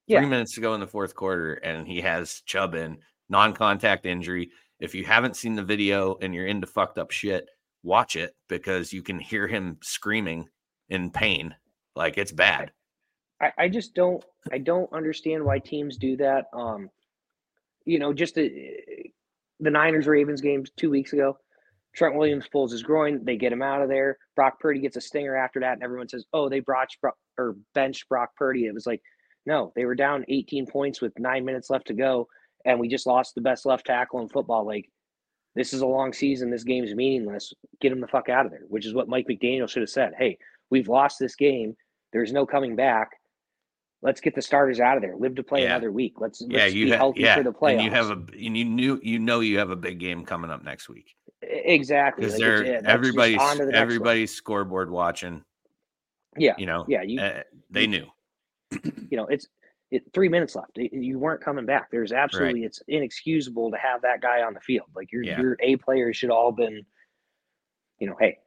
[0.06, 0.20] Yeah.
[0.20, 2.98] Three minutes to go in the fourth quarter, and he has Chubb in
[3.28, 4.50] non-contact injury.
[4.80, 7.48] If you haven't seen the video and you're into fucked up shit,
[7.82, 10.48] watch it because you can hear him screaming
[10.88, 11.54] in pain.
[11.94, 12.72] Like it's bad.
[13.40, 16.46] I, I just don't I don't understand why teams do that.
[16.52, 16.90] Um,
[17.84, 18.50] you know, just the
[19.60, 21.36] the Niners Ravens games two weeks ago.
[21.94, 23.24] Trent Williams pulls his groin.
[23.24, 24.16] They get him out of there.
[24.36, 26.88] Brock Purdy gets a stinger after that, and everyone says, "Oh, they brought
[27.36, 29.02] or benched Brock Purdy." It was like,
[29.46, 32.28] no, they were down 18 points with nine minutes left to go,
[32.64, 34.66] and we just lost the best left tackle in football.
[34.66, 34.88] Like,
[35.54, 36.50] this is a long season.
[36.50, 37.52] This game's meaningless.
[37.80, 38.64] Get him the fuck out of there.
[38.68, 40.12] Which is what Mike McDaniel should have said.
[40.16, 40.38] Hey,
[40.70, 41.74] we've lost this game.
[42.12, 43.10] There's no coming back.
[44.02, 45.14] Let's get the starters out of there.
[45.16, 45.70] Live to play Yeah.
[45.76, 46.14] another week.
[46.20, 47.72] Let's, let's yeah, you be ha- healthy yeah, for the playoffs.
[47.74, 48.14] and you have a
[48.46, 51.14] and you knew you know you have a big game coming up next week.
[51.42, 55.44] exactly because Like, they're yeah, everybody's the everybody's scoreboard watching.
[56.38, 57.02] Yeah, You know, yeah.
[57.02, 58.06] You uh, they knew.
[58.84, 59.48] you know it's
[59.90, 60.78] it, three minutes left.
[60.78, 61.90] You weren't coming back.
[61.90, 64.86] There's absolutely it's inexcusable to have that guy on the field.
[64.94, 65.40] Like your Yeah.
[65.40, 66.86] your A players should all been,
[67.98, 68.38] you know, hey,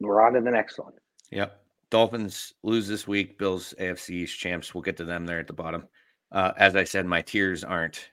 [0.00, 0.94] we're on to the next one.
[1.30, 1.62] Yep.
[1.90, 3.38] Dolphins lose this week.
[3.38, 4.74] Bills AFC East champs.
[4.74, 5.84] We'll get to them there at the bottom.
[6.32, 8.10] Uh, as I said, my tiers aren't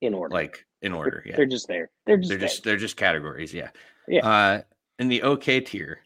[0.00, 1.22] In order, like in order.
[1.26, 1.90] Yeah, they're just there.
[2.06, 2.48] They're just they're there.
[2.48, 3.52] just they're just categories.
[3.52, 3.70] Yeah.
[4.08, 4.26] Yeah.
[4.26, 4.62] Uh,
[4.98, 6.00] in the OK tier,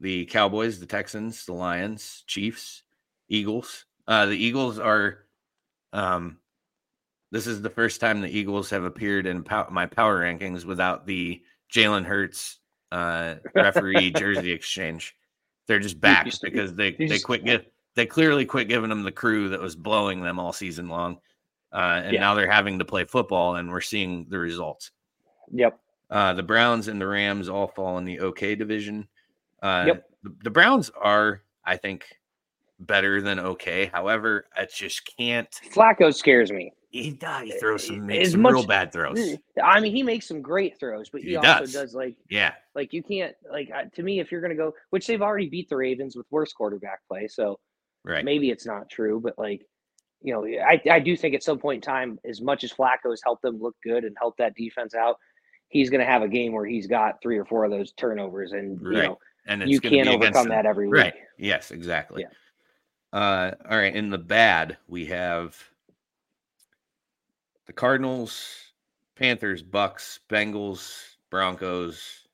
[0.00, 2.82] the Cowboys, the Texans, the Lions, Chiefs,
[3.28, 3.84] Eagles.
[4.08, 5.18] Uh, the Eagles are.
[5.92, 6.38] Um,
[7.30, 11.06] this is the first time the Eagles have appeared in pow- my power rankings without
[11.06, 12.58] the Jalen Hurts
[12.90, 15.16] uh, referee jersey exchange.
[15.66, 17.44] They're just back just- because they they quit
[17.94, 21.18] they clearly quit giving them the crew that was blowing them all season long,
[21.72, 22.20] uh, and Yeah.
[22.20, 24.90] now they're having to play football, and we're seeing the results.
[25.52, 25.78] Yep.
[26.10, 29.06] Uh, the Browns and the Rams all fall in the OK division.
[29.62, 30.10] Uh, Yep.
[30.22, 32.06] the, the Browns are, I think,
[32.80, 33.86] better than OK.
[33.92, 35.50] However, I just can't.
[35.72, 36.72] Flacco scares me.
[36.92, 39.36] He, does- he throws some, makes As some real bad throws.
[39.62, 41.72] I mean, he makes some great throws, but he, He also does.
[41.72, 45.22] does like Yeah, like you can't like to me if you're gonna go, which they've
[45.22, 47.58] already beat the Ravens with worse quarterback play, so
[48.04, 48.24] right.
[48.24, 49.66] maybe it's not true, but like,
[50.20, 53.08] you know, I, I do think at some point in time, as much as Flacco
[53.10, 55.16] has helped them look good and help that defense out,
[55.68, 58.52] he's going to have a game where he's got three or four of those turnovers,
[58.52, 59.04] and you Right.
[59.04, 61.00] know, And it's you can't overcome that every week.
[61.00, 61.14] Right.
[61.38, 62.22] Yes, exactly.
[62.22, 63.18] Yeah.
[63.18, 63.96] Uh, all right.
[63.96, 65.56] In the bad, we have
[67.66, 68.72] the Cardinals,
[69.16, 72.26] Panthers, Bucks, Bengals, Broncos.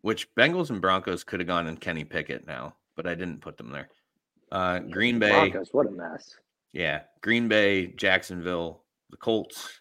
[0.00, 3.56] Which Bengals and Broncos could have gone in Kenny Pickett now, but I didn't put
[3.56, 3.88] them there.
[4.50, 6.36] Uh, Green Bay, Broncos, what a mess.
[6.72, 9.80] yeah, Green Bay, Jacksonville, the Colts,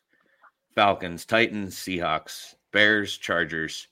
[0.76, 3.88] Falcons, Titans, Seahawks, Bears, Chargers,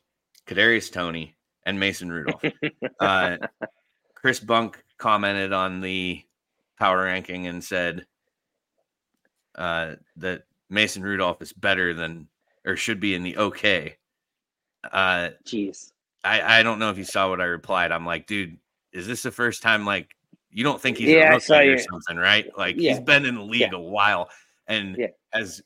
[0.45, 1.35] Kadarius Toney,
[1.65, 2.43] and Mason Rudolph.
[2.99, 3.37] uh,
[4.15, 6.23] Chris Bunk commented on the
[6.77, 8.05] power ranking and said
[9.59, 12.27] uh, that Mason Rudolph is better than
[12.65, 13.97] or should be in the okay.
[14.91, 15.91] Uh, Jeez.
[16.23, 17.91] I I don't know if you saw what I replied.
[17.91, 18.57] I'm like, dude,
[18.93, 20.15] is this the first time like
[20.51, 21.77] you don't think he's Yeah, a rookie or you.
[21.77, 22.47] something, right?
[22.57, 22.93] Like Yeah.
[22.93, 23.77] he's been in the league Yeah.
[23.77, 24.29] a while
[24.67, 24.97] and
[25.31, 25.61] has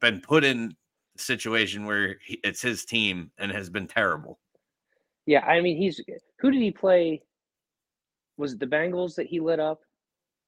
[0.00, 0.74] been put in
[1.16, 4.38] a situation where he, it's his team and has been terrible.
[5.26, 6.00] Yeah, I mean, he's
[6.38, 7.22] who did he play?
[8.36, 9.82] Was it the Bengals that he lit up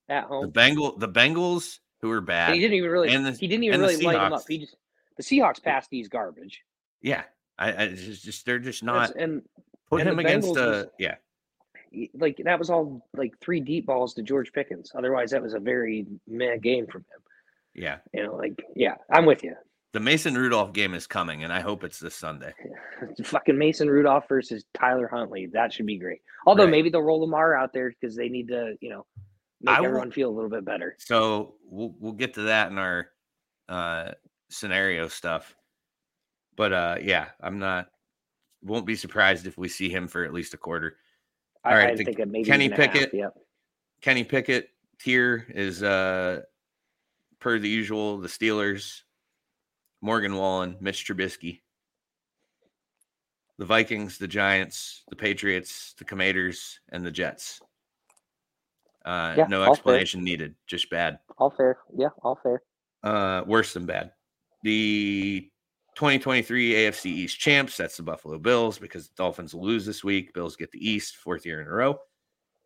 [0.08, 0.42] at home?
[0.42, 0.48] The?
[0.48, 2.54] Bengal the Bengals who are And bad.
[2.54, 3.08] he didn't even really.
[3.14, 4.42] and the- he didn't even and really light him up.
[4.48, 4.76] He just
[5.16, 6.62] the Seahawks passed these garbage.
[7.02, 7.22] Yeah,
[7.58, 9.16] I, I just, just they're just That's- not.
[9.22, 9.42] and
[9.88, 11.14] Put And him against uh yeah.
[12.14, 14.90] Like that was all like three deep balls to George Pickens.
[14.94, 17.20] Otherwise, that was a very meh game from him.
[17.74, 17.98] Yeah.
[18.12, 19.54] You know, like yeah, I'm with you.
[19.92, 22.52] The Mason Rudolph game is coming, and I hope it's this Sunday.
[23.24, 25.46] Fucking Mason Rudolph versus Tyler Huntley.
[25.46, 26.20] That should be great.
[26.46, 26.70] Although Right.
[26.70, 29.06] maybe they'll roll Lamar out there because they need to, you know,
[29.60, 30.96] make I will- everyone feel a little bit better.
[30.98, 33.08] So we'll we'll get to that in our
[33.68, 34.12] uh
[34.48, 35.56] scenario stuff.
[36.56, 37.88] But uh yeah, I'm not
[38.62, 40.96] won't be surprised if we see him for at least a quarter.
[41.64, 43.14] I, All right, I think it maybe Kenny a half, Pickett.
[43.14, 43.36] Yep.
[44.00, 46.42] Kenny Pickett tier is uh
[47.40, 49.02] per the usual the Steelers,
[50.00, 51.60] Morgan Wallen, Mitch Trubisky.
[53.58, 57.60] The Vikings, the Giants, the Patriots, the Commanders, and the Jets.
[59.06, 60.54] Uh, Yeah, no explanation needed.
[60.66, 61.18] Just bad.
[61.38, 61.78] All fair.
[61.96, 62.62] Yeah, all fair.
[63.02, 64.10] Uh, worse than bad.
[64.64, 65.48] The
[65.94, 67.76] 2023 AFC East champs.
[67.76, 70.34] That's the Buffalo Bills because the Dolphins will lose this week.
[70.34, 71.98] Bills get the East, fourth year in a row.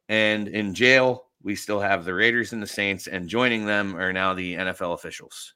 [0.08, 4.12] And in jail, we still have the Raiders and the Saints, and joining them are
[4.12, 5.54] now the NFL officials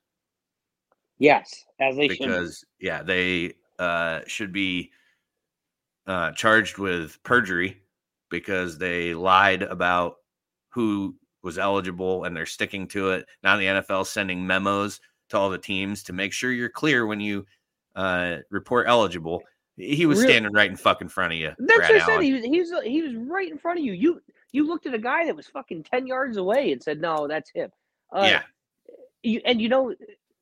[1.19, 2.19] Yes, as they should.
[2.19, 4.91] because yeah, they uh, should be
[6.07, 7.81] uh, charged with perjury
[8.31, 10.17] because they lied about
[10.75, 13.27] who was eligible, and they're sticking to it.
[13.43, 17.21] Now the NFL sending memos to all the teams to make sure you're clear when
[17.21, 17.47] you
[17.95, 19.43] uh, report eligible.
[19.77, 20.33] He was Really?
[20.33, 21.53] standing right in fucking front of you.
[21.59, 22.21] That's Brad what I said.
[22.23, 23.93] He was, he was he was right in front of you.
[23.93, 24.21] You
[24.53, 27.51] you looked at a guy that was fucking ten yards away and said, "No, that's
[27.51, 27.71] him."
[28.13, 28.43] Uh, yeah,
[29.25, 29.93] You, and you know,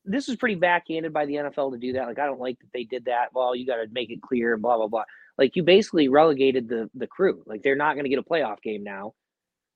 [0.04, 2.06] this is pretty backhanded by the NFL to do that.
[2.06, 3.32] Like, I don't like that they did that.
[3.32, 5.04] Well, you got to make it clear and blah blah blah.
[5.38, 7.42] Like, you basically relegated the the crew.
[7.46, 9.14] Like, they're not going to get a playoff game now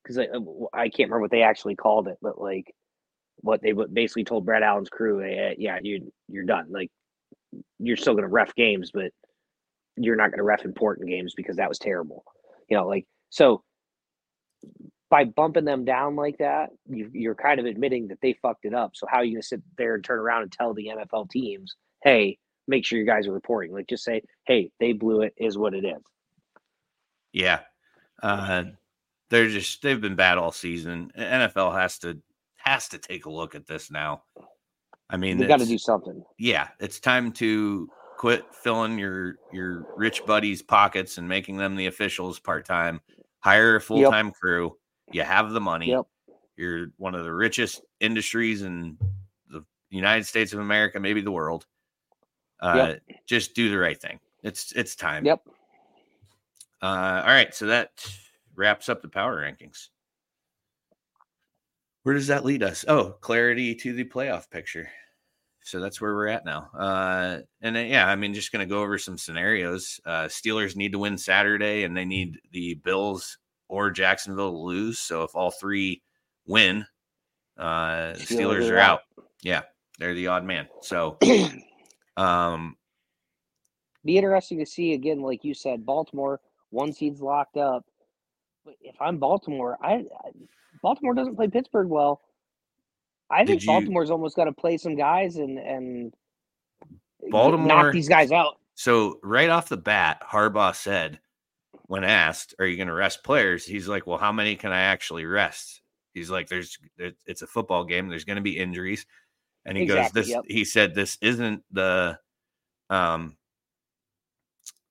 [0.07, 0.27] because I,
[0.73, 2.73] I can't remember what they actually called it, but like
[3.39, 6.67] what they basically told Brad Allen's crew, "Eh, yeah, you you're done.
[6.71, 6.91] Like,
[7.79, 9.11] you're still going to ref games, but
[9.97, 12.25] you're not going to ref important games because that was terrible.
[12.69, 13.63] You know, like so
[15.11, 18.75] by bumping them down like that, you, you're kind of admitting that they fucked it
[18.75, 18.93] up.
[18.95, 21.31] So how are you going to sit there and turn around and tell the NFL
[21.31, 22.39] teams, "Hey,
[22.69, 23.73] make sure you guys are reporting"?
[23.73, 26.03] Like just say, "Hey, they blew it, is what it is.
[27.33, 27.61] yeah.
[28.23, 28.65] Uh,
[29.31, 31.11] they're just they've been bad all season.
[31.19, 32.19] NFL has to
[32.57, 34.23] has to take a look at this now.
[35.09, 36.23] I mean, You got to do something.
[36.39, 41.87] yeah, it's time to quit filling your your rich buddies' pockets and making them the
[41.87, 43.01] officials part time.
[43.41, 44.77] Hire a full time crew.
[45.13, 45.91] You have the money.
[45.91, 46.07] Yep.
[46.57, 48.97] You're one of the richest industries in
[49.51, 51.67] the United States of America, maybe the world.
[52.59, 52.95] Uh,
[53.27, 54.19] Just do the right thing.
[54.43, 55.25] It's it's time.
[55.27, 55.43] Yep.
[56.83, 57.91] Uh, all right, so that
[58.57, 59.89] wraps up the power rankings.
[62.03, 62.85] Where does that lead us?
[62.87, 64.89] Oh, clarity to the playoff picture.
[65.63, 66.71] So that's where we're at now.
[66.79, 70.01] Uh, and then, yeah, I mean, just going to go over some scenarios.
[70.07, 73.39] Uh, Steelers need to win Saturday, and they need the Bills
[73.69, 75.01] or Jacksonville to lose.
[75.01, 76.03] So if all three
[76.47, 76.87] win,
[77.59, 79.01] uh, Steelers are out.
[79.43, 79.63] Yeah,
[79.99, 80.69] they're the odd man.
[80.83, 81.19] So,
[82.17, 82.77] um,
[84.05, 86.41] Be interesting to see again, like you said, Baltimore
[86.71, 87.85] one seed's locked up.
[88.81, 90.31] If I'm Baltimore, I, I
[90.83, 92.21] Baltimore doesn't play Pittsburgh well.
[93.31, 96.15] I think you- Baltimore's almost got to play some guys and and
[97.31, 98.59] Baltimore- knock these guys out.
[98.75, 101.19] So right off the bat, Harbaugh said,
[101.87, 104.81] when asked, "Are you going to rest players?" He's like, "Well, how many can I
[104.81, 105.81] actually rest?"
[106.15, 108.09] He's like, "There's, it's a football game.
[108.09, 109.07] There's going to be injuries,"
[109.65, 110.45] and he Exactly, goes, "This." yep.
[110.47, 112.19] He said, "This isn't the,
[112.91, 113.37] um,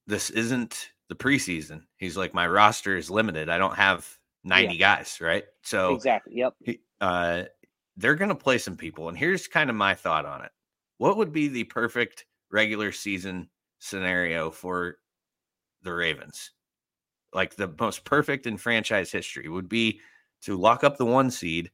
[0.07, 3.49] this isn't the preseason." He's like, "My roster is limited.
[3.49, 4.07] I don't have
[4.43, 6.35] 90 guys, right?" So exactly.
[6.35, 6.55] Yep.
[6.63, 7.43] he- uh,
[7.97, 9.09] they're going to play some people.
[9.09, 10.51] And here's kind of my thought on it.
[10.97, 13.49] What would be the perfect regular season
[13.79, 14.97] scenario for
[15.81, 16.51] the Ravens?
[17.33, 19.99] Like the most perfect in franchise history would be
[20.43, 21.71] to lock up the one seed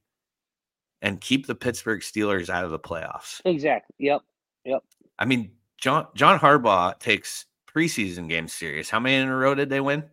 [1.01, 3.41] and keep the Pittsburgh Steelers out of the playoffs.
[3.45, 3.95] Exactly.
[3.99, 4.21] Yep.
[4.65, 4.83] Yep.
[5.19, 7.45] I mean, John John Harbaugh takes
[7.75, 8.89] preseason game series.
[8.89, 10.03] How many in a row did they win?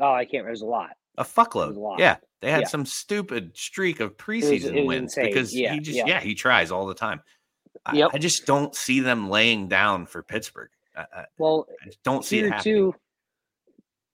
[0.00, 0.44] Oh, I can't.
[0.44, 0.90] There's a lot.
[1.18, 1.76] A fuckload.
[1.76, 1.98] lot.
[1.98, 2.16] Yeah.
[2.40, 2.66] They had Yeah.
[2.68, 5.26] some stupid streak of it preseason was wins insane.
[5.26, 6.06] because Yeah, he just yeah.
[6.06, 6.20] yeah.
[6.20, 7.20] he tries all the time.
[7.84, 8.10] I, Yep.
[8.14, 10.70] I just don't see them laying down for Pittsburgh.
[10.96, 12.62] I, I, Well, I don't see it happening.
[12.62, 12.94] two.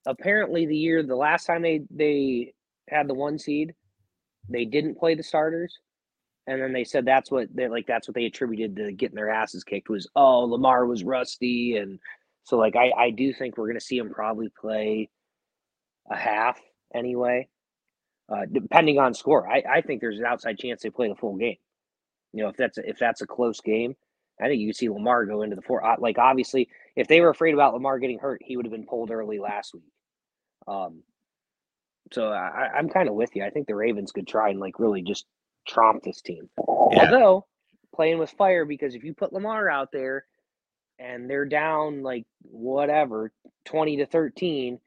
[0.06, 2.52] Apparently, the year the last time they they
[2.88, 3.74] had the one seed,
[4.48, 5.78] they didn't play the starters,
[6.46, 7.86] and then they said that's what they like.
[7.88, 11.98] That's what they attributed to getting their asses kicked was oh Lamar was rusty, and
[12.46, 15.10] so like I I do think we're gonna see him probably play
[16.10, 16.58] a half
[16.94, 17.48] anyway,
[18.32, 19.50] uh, depending on score.
[19.50, 21.56] I I think there's an outside chance they play the full game.
[22.32, 23.96] You know if that's a, if that's a close game,
[24.40, 25.84] I think you could see Lamar go into the four.
[25.84, 28.86] uh, Like obviously, if they were afraid about Lamar getting hurt, he would have been
[28.86, 29.92] pulled early last week.
[30.68, 31.02] Um,
[32.12, 33.44] so I, I'm kind of with you.
[33.44, 35.26] I think the Ravens could try and like really just
[35.68, 36.48] tromp this team.
[36.92, 37.10] Yeah.
[37.10, 37.46] Although
[37.94, 40.26] playing with fire, because if you put Lamar out there
[40.98, 43.32] and they're down like whatever
[43.64, 44.78] twenty to thirteen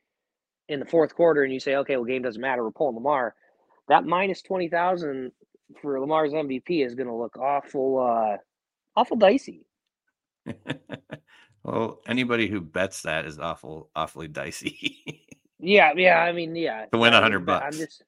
[0.67, 3.35] in the fourth quarter, and you say, okay, well, game doesn't matter, we're pulling Lamar.
[3.87, 5.31] That minus twenty thousand
[5.81, 8.37] for Lamar's MVP is going to look awful, uh,
[8.95, 9.65] awful dicey.
[11.63, 15.25] well, anybody who bets that is awful, awfully dicey.
[15.61, 16.19] Yeah, yeah.
[16.19, 16.85] I mean, yeah.
[16.93, 17.65] To win I a mean, hundred bucks.
[17.65, 18.03] I'm just,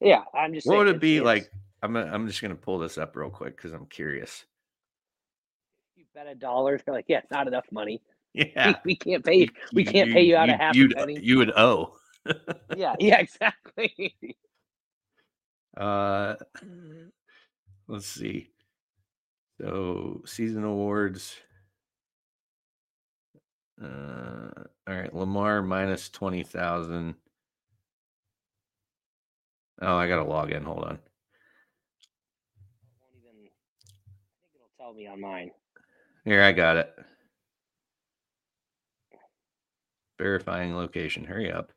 [0.00, 0.22] yeah.
[0.32, 0.66] I'm just.
[0.66, 1.50] what saying would it be it's- like?
[1.82, 4.46] I'm I'm just gonna pull this up real quick because I'm curious.
[6.18, 6.80] You bet a dollar.
[6.84, 8.02] They're like, yeah, it's not enough money.
[8.34, 9.48] Yeah, We, we can't pay.
[9.72, 11.18] We can't pay you out of half you'd, penny.
[11.20, 11.96] You would owe.
[12.76, 14.14] yeah, yeah, exactly.
[15.76, 16.34] Uh,
[17.88, 18.50] let's see.
[19.60, 21.36] So season awards.
[23.82, 24.50] Uh,
[24.88, 27.14] all right, Lamar minus twenty thousand.
[29.80, 30.64] Oh, I gotta log in.
[30.64, 30.98] Hold on.
[33.00, 33.30] won't even.
[33.30, 35.50] I think it'll tell me on mine.
[36.28, 36.94] Here, I got it.
[40.18, 41.24] Verifying location.
[41.24, 41.72] Hurry up.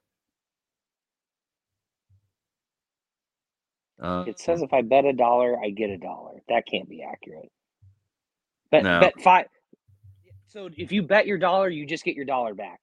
[4.02, 6.42] Uh, It says if I bet a dollar, I get a dollar.
[6.50, 7.50] That can't be accurate.
[8.72, 9.00] Bet No.
[9.00, 9.48] bet five.
[10.48, 12.82] So if you bet your dollar, you just get your dollar back.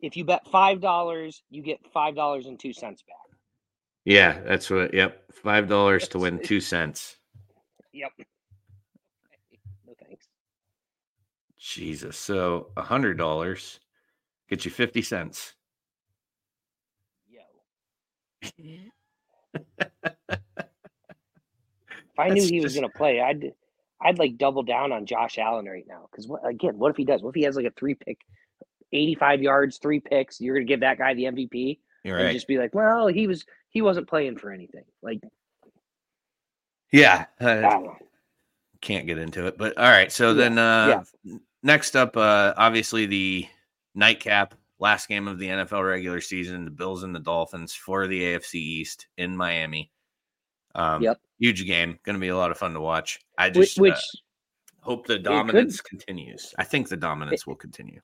[0.00, 3.16] If you bet five dollars, you get five dollars and two cents back.
[4.04, 4.94] yeah, that's what.
[4.94, 7.16] Yep, five dollars to win two cents.
[7.92, 8.12] Yep.
[9.86, 10.26] No thanks.
[11.60, 12.16] Jesus.
[12.16, 13.80] So a hundred dollars
[14.48, 15.54] get you fifty cents.
[17.28, 17.40] Yo.
[18.42, 18.50] If
[22.18, 23.52] I knew That's he was just- going to play, I'd
[24.02, 26.08] I'd like double down on Josh Allen right now.
[26.10, 26.78] Because what again?
[26.78, 27.22] What if he does?
[27.22, 28.18] What if he has like a three pick,
[28.92, 30.40] eighty five yards, three picks?
[30.40, 32.32] You're going to give that guy the MVP You're and right.
[32.32, 34.84] just be like, well, he was he wasn't playing for anything.
[35.02, 35.20] Like
[36.92, 37.84] yeah, uh,
[38.80, 40.10] can't get into it, but all right.
[40.10, 41.36] So Yeah, then, uh, yeah.
[41.62, 43.46] Next up, uh, obviously the
[43.94, 48.20] nightcap, last game of the NFL regular season, the Bills and the Dolphins for the
[48.22, 49.90] AFC East in Miami.
[50.74, 51.20] Um, Yep.
[51.38, 51.98] Huge game.
[52.04, 53.18] Going to be a lot of fun to watch.
[53.38, 53.96] I just which uh,
[54.82, 56.54] hope the dominance continues.
[56.58, 58.00] I think the dominance will continue.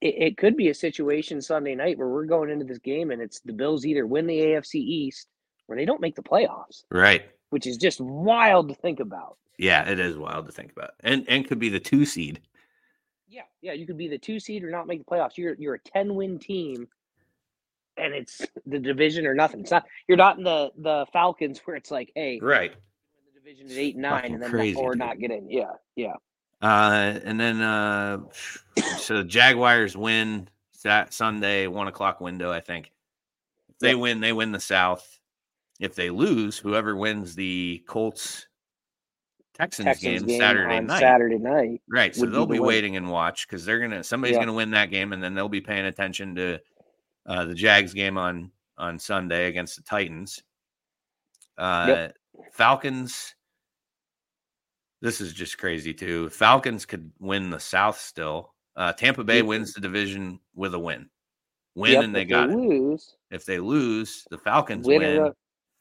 [0.00, 3.22] it, it could be a situation Sunday night where we're going into this game and
[3.22, 5.28] it's the Bills either win the AFC East
[5.68, 7.22] or they don't make the playoffs, Right.
[7.50, 9.38] which is just wild to think about.
[9.56, 12.40] Yeah, it is wild to think about, and and could be the two seed.
[13.34, 15.36] Yeah, yeah, you could be the two seed or not make the playoffs.
[15.38, 16.88] You're you're a ten win team,
[17.98, 19.60] and it's the division or nothing.
[19.62, 22.74] It's not you're not in the the Falcons where it's like, hey, Right.
[23.34, 24.96] the division at eight and nine, Fucking and then crazy, or dude.
[24.96, 25.50] not get in.
[25.50, 26.14] Yeah, yeah,
[26.62, 28.18] Uh, and then uh,
[28.96, 30.48] so Jaguars win
[30.84, 32.52] that Sunday one o'clock window.
[32.52, 32.92] I think
[33.70, 33.96] if they Yep.
[33.96, 35.20] win, they win the South.
[35.80, 38.46] If they lose, whoever wins the Colts
[39.54, 41.80] Texans, Texans game, game Saturday night, Saturday night.
[41.88, 42.14] right?
[42.14, 42.66] So they'll the be win.
[42.68, 44.40] waiting and watch because they're gonna somebody's Yeah.
[44.42, 46.58] gonna win that game, and then they'll be paying attention to
[47.26, 50.42] uh, the Jags game on on Sunday against the Titans.
[51.56, 52.08] Uh,
[52.52, 53.34] Falcons.
[55.00, 56.28] This is just crazy too.
[56.30, 58.54] Falcons could win the South still.
[58.74, 59.46] Uh, Tampa Bay Yep.
[59.46, 61.08] wins the division with a win.
[61.76, 63.16] Win Yep, and they got lose.
[63.30, 65.32] If they lose, the Falcons Winner win.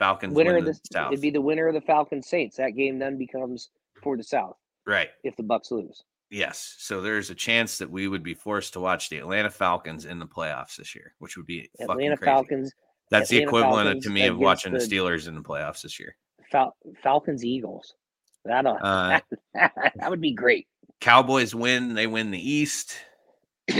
[0.03, 1.13] Falcons Winner win of the South.
[1.13, 2.57] it'd be the winner of the Falcons Saints.
[2.57, 3.69] That game then becomes
[4.01, 5.09] for the South right.
[5.23, 6.03] if the Bucks lose.
[6.29, 6.75] Yes.
[6.79, 10.19] So there's a chance that we would be forced to watch the Atlanta Falcons in
[10.19, 12.17] the playoffs this year, which would be Atlanta.
[12.17, 12.73] Falcons,
[13.11, 15.99] That's the equivalent Falcons to me of watching the the- Steelers in the playoffs this
[15.99, 16.15] year.
[16.51, 17.93] Fal- Falcons Eagles.
[18.43, 19.21] That Uh,
[19.53, 20.67] that would be great.
[20.99, 22.97] Cowboys win, they win the East.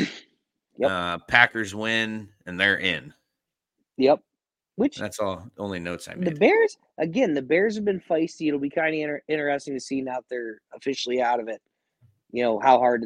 [0.79, 0.89] Yep.
[0.89, 3.13] Uh, Packers win, and they're in.
[3.97, 4.21] Yep.
[4.75, 5.47] Which That's all.
[5.57, 6.31] Only notes I the.
[6.31, 8.47] Bears again, the Bears have been feisty.
[8.47, 11.61] It'll be kind of inter- interesting to see now that they're officially out of it.
[12.31, 13.05] You know how hard.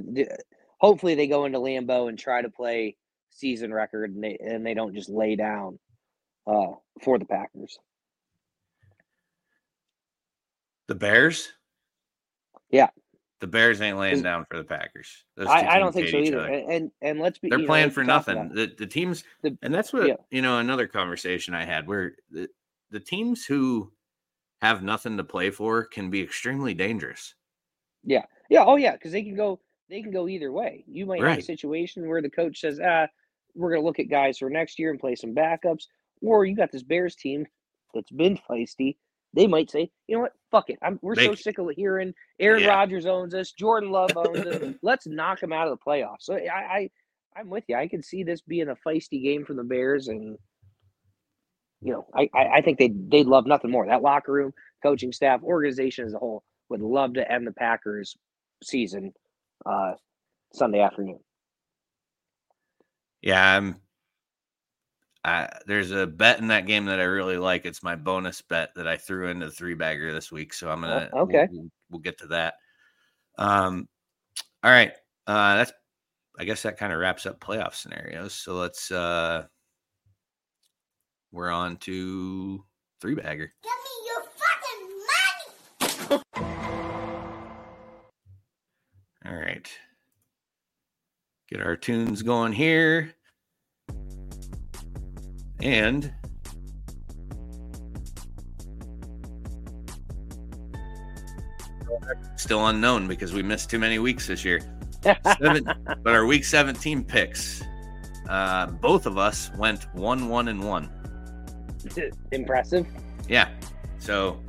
[0.79, 2.95] Hopefully, they go into Lambeau and try to play
[3.29, 5.77] season record, and they and they don't just lay down
[6.47, 6.71] uh,
[7.03, 7.77] for the Packers.
[10.87, 11.51] The Bears.
[12.71, 12.87] Yeah.
[13.39, 15.25] The Bears ain't laying down for the Packers.
[15.37, 16.39] I, I don't think so either.
[16.39, 18.49] And, and and let's be They're you know, playing for nothing.
[18.49, 20.15] The the teams, The- and that's what yeah.
[20.31, 20.57] you know.
[20.57, 22.49] Another conversation I had where the
[22.89, 23.91] the teams who
[24.61, 27.35] have nothing to play for can be extremely dangerous.
[28.03, 28.25] Yeah.
[28.49, 29.59] Yeah, oh yeah, because they can go
[29.89, 30.83] they can go either way.
[30.87, 33.07] You might have a situation where the coach says, ah,
[33.55, 35.85] we're gonna look at guys for next year and play some backups,
[36.21, 37.45] or you got this Bears team
[37.93, 38.97] that's been feisty
[39.37, 40.79] they might say, you know what, fuck it.
[40.83, 42.69] I'm, we're They- so sick of hearing Aaron Yeah.
[42.69, 44.75] Rodgers owns us, Jordan Love owns us.
[44.83, 46.23] Let's knock him out of the playoffs.
[46.23, 46.91] So I, I,
[47.37, 47.77] I'm with you.
[47.77, 50.37] I can see this being a feisty game from the Bears, and
[51.81, 53.87] you know, I, I, I think they they'd love nothing more.
[53.87, 58.17] That locker room, coaching staff, organization as a whole would love to end the Packers
[58.63, 59.13] season
[59.65, 59.93] uh,
[60.53, 61.19] Sunday afternoon.
[63.21, 63.77] Yeah, I'm.
[65.23, 67.65] I, there's a bet in that game that I really like.
[67.65, 70.53] It's my bonus bet that I threw into the three bagger this week.
[70.53, 71.09] So I'm gonna.
[71.13, 71.47] Oh, okay.
[71.51, 72.55] We'll, we'll, we'll get to that.
[73.37, 73.87] Um.
[74.63, 74.93] All right.
[75.25, 75.55] Uh.
[75.57, 75.73] That's.
[76.39, 78.33] I guess that kind of wraps up playoff scenarios.
[78.33, 78.91] So let's.
[78.91, 79.45] uh
[81.31, 82.63] We're on to
[83.01, 83.53] three bagger.
[83.63, 84.23] Give me your
[86.09, 86.23] fucking money!
[89.25, 89.69] All right.
[91.49, 93.13] Get our tunes going here.
[95.61, 96.13] And
[102.35, 104.61] still unknown because we missed too many weeks this year.
[105.03, 105.65] Seven,
[106.03, 107.63] but our week 17 picks,
[108.29, 110.89] uh, both of us went one, one, and one.
[112.31, 112.87] Impressive.
[113.27, 113.49] Yeah.
[113.99, 114.39] So,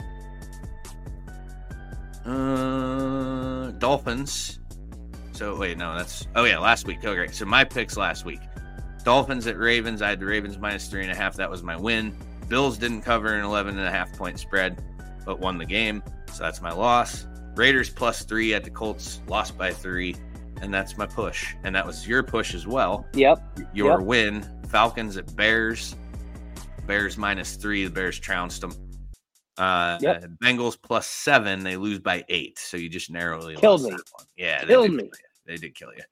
[2.24, 4.60] uh, Dolphins.
[5.32, 7.04] So wait, no, that's oh yeah, last week.
[7.04, 8.40] Okay, so my picks last week:
[9.08, 10.02] Dolphins at Ravens.
[10.02, 11.34] I had the Ravens minus three and a half.
[11.36, 12.14] That was my win.
[12.48, 14.84] Bills didn't cover an 11 and a half point spread,
[15.24, 16.02] but won the game.
[16.34, 17.26] So that's my loss.
[17.54, 20.14] Raiders plus three at the Colts, lost by three,
[20.60, 21.54] and that's my push.
[21.64, 23.06] And that was your push as well.
[23.14, 23.60] Yep.
[23.72, 24.06] Your Yep.
[24.06, 25.96] win, Falcons at Bears.
[26.86, 27.84] Bears minus three.
[27.86, 28.74] The Bears trounced them.
[29.56, 30.32] Uh, Yep.
[30.44, 31.64] Bengals plus seven.
[31.64, 32.58] They lose by eight.
[32.58, 33.96] So you just narrowly Killed lost me.
[33.96, 34.26] that one.
[34.36, 35.10] Yeah, they Killed did me.
[35.46, 36.02] They did kill you.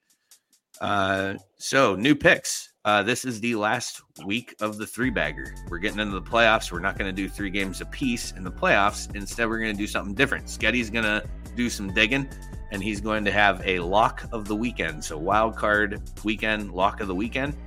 [0.81, 2.73] Uh, so new picks.
[2.87, 5.53] Uh, this is the last week of the three bagger.
[5.67, 6.71] We're getting into the playoffs.
[6.71, 9.13] We're not going to do three games apiece in the playoffs.
[9.13, 10.49] Instead, we're going to do something different.
[10.49, 11.21] Sketti's going to
[11.53, 12.29] do some digging,
[12.71, 15.03] and he's going to have a lock of the weekend.
[15.03, 17.57] So wild card weekend, lock of the weekend,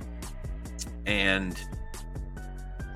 [1.05, 1.55] and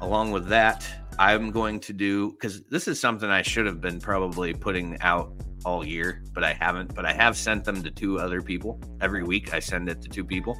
[0.01, 0.83] along with that,
[1.19, 5.31] I'm going to do because this is something I should have been probably putting out
[5.63, 6.95] all year, but I haven't.
[6.95, 9.53] But I have sent them to two other people every week.
[9.53, 10.57] I send it to two people,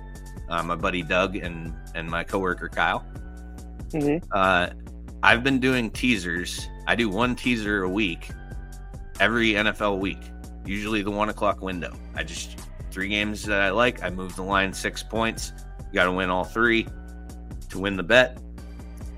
[0.50, 3.06] uh, my buddy Doug and and my coworker Kyle.
[3.91, 4.24] Mhm.
[4.32, 4.70] Uh,
[5.24, 6.68] I've been doing teasers.
[6.88, 8.30] I do one teaser a week,
[9.20, 10.20] every NFL week.
[10.66, 11.96] Usually the one o'clock window.
[12.16, 12.60] I just
[12.91, 14.04] three games that I like.
[14.04, 15.54] I move the line six points.
[15.80, 16.88] You got to win all three
[17.70, 18.38] to win the bet.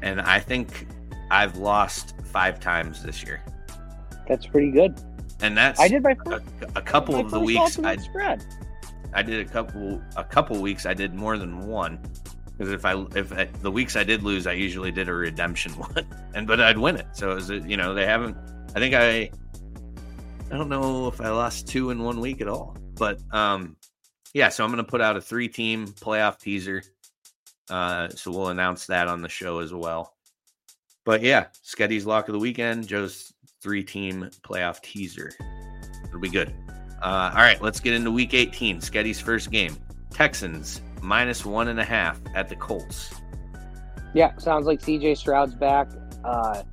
[0.01, 0.87] And I think
[1.31, 3.41] I've lost five times this year,
[4.27, 4.99] That's pretty good.
[5.41, 7.79] and that's I did my a, first, a couple my of the weeks.
[7.79, 8.45] I spread.
[9.13, 10.85] I did a couple a couple weeks.
[10.85, 11.99] I did more than one
[12.57, 15.71] because if I if I, the weeks I did lose, I usually did a redemption
[15.77, 17.07] one, and but I'd win it.
[17.13, 18.35] So it you know they haven't.
[18.75, 19.31] I think I
[20.51, 23.75] I don't know if I lost two in one week at all, but um
[24.33, 24.49] yeah.
[24.49, 26.83] So I'm gonna put out a three team playoff teaser.
[27.69, 30.15] Uh, so we'll announce that on the show as well.
[31.03, 35.31] But yeah, Sketti's lock of the weekend, Joe's three team playoff teaser.
[36.05, 36.53] It'll be good.
[37.01, 38.81] Uh, all right, let's get into week 18.
[38.81, 39.77] Sketti's first game.
[40.09, 43.13] Texans minus one and a half at the Colts.
[44.13, 45.89] Yeah, sounds like CJ Stroud's back.
[46.23, 46.63] Uh,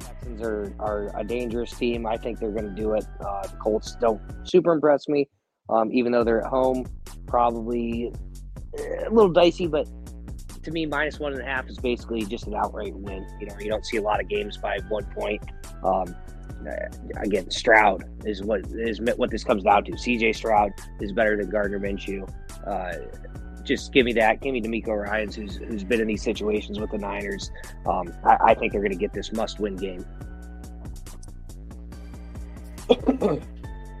[0.00, 2.06] Texans are, are a dangerous team.
[2.06, 3.04] I think they're going to do it.
[3.20, 5.28] Uh, the Colts don't super impress me,
[5.68, 6.86] um, even though they're at home.
[7.26, 8.12] Probably
[8.78, 9.86] eh, a little dicey, but
[10.62, 13.26] to me, minus one and a half is basically just an outright win.
[13.40, 15.42] You know, you don't see a lot of games by one point.
[15.82, 16.14] Um,
[17.16, 19.92] again, Stroud is what is what this comes down to.
[19.92, 22.28] CJ Stroud is better than Gardner Minshew.
[22.66, 22.94] Uh,
[23.64, 24.40] just give me that.
[24.40, 27.50] Give me DeMeco Ryans, who's who's been in these situations with the Niners.
[27.86, 30.04] Um, I, I think they're going to get this must-win game.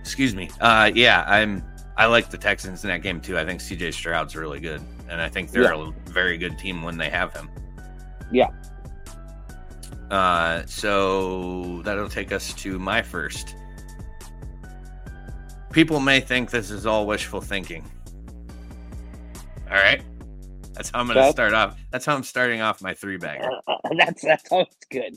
[0.00, 0.50] Excuse me.
[0.60, 1.64] Uh, yeah, I'm.
[1.96, 3.38] I like the Texans in that game too.
[3.38, 6.96] I think CJ Stroud's really good, and I think they're a very good team when
[6.96, 7.50] they have him.
[8.32, 8.48] Yeah.
[10.12, 13.56] Uh, so that'll take us to my first.
[15.72, 17.90] People may think this is all wishful thinking.
[19.70, 20.02] All right,
[20.74, 21.80] that's how I'm going to start off.
[21.90, 23.44] That's how I'm starting off my three bagger.
[23.44, 25.16] Uh, uh, uh, that's that's always good.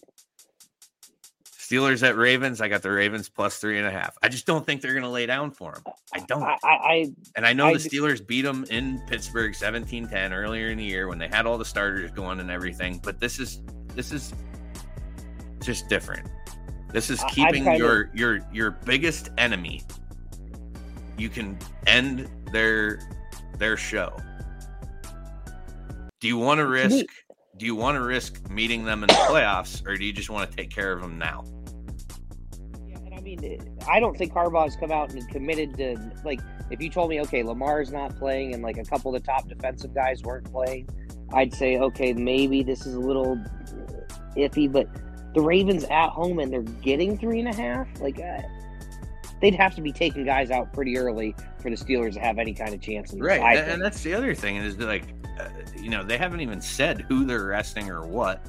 [1.44, 2.62] Steelers at Ravens.
[2.62, 4.16] I got the Ravens plus three and a half.
[4.24, 5.84] I just don't think they're going to lay down for them.
[6.14, 6.44] I don't.
[6.44, 10.70] I, I, I And I know I the Steelers beat them in Pittsburgh 17-10 earlier
[10.70, 13.62] in the year when they had all the starters going and everything, but this is
[13.94, 14.34] this is
[15.66, 16.28] just different.
[16.92, 19.82] This is keeping kinda- your your your biggest enemy.
[21.18, 21.58] You can
[21.88, 23.00] end their
[23.58, 24.16] their show.
[26.20, 27.06] Do you want to risk
[27.58, 30.50] do you want to risk meeting them in the playoffs, or do you just want
[30.50, 31.44] to take care of them now?
[32.86, 36.42] Yeah, and I mean, uh, I don't think Harbaugh's come out and committed to like.
[36.72, 39.48] If you told me, okay, Lamar's not playing, and like a couple of the top
[39.48, 40.90] defensive guys weren't playing,
[41.34, 43.38] I'd say, okay, maybe this is a little
[44.36, 44.72] iffy.
[44.72, 44.88] But
[45.36, 48.20] the Ravens at home and they're getting three and a half, like.
[48.20, 48.42] Uh,
[49.42, 52.54] they'd have to be taking guys out pretty early for the Steelers to have any
[52.54, 53.12] kind of chance.
[53.14, 55.04] In Right, and that's the other thing is like,
[55.38, 58.44] uh, you know, they haven't even said who they're resting or what.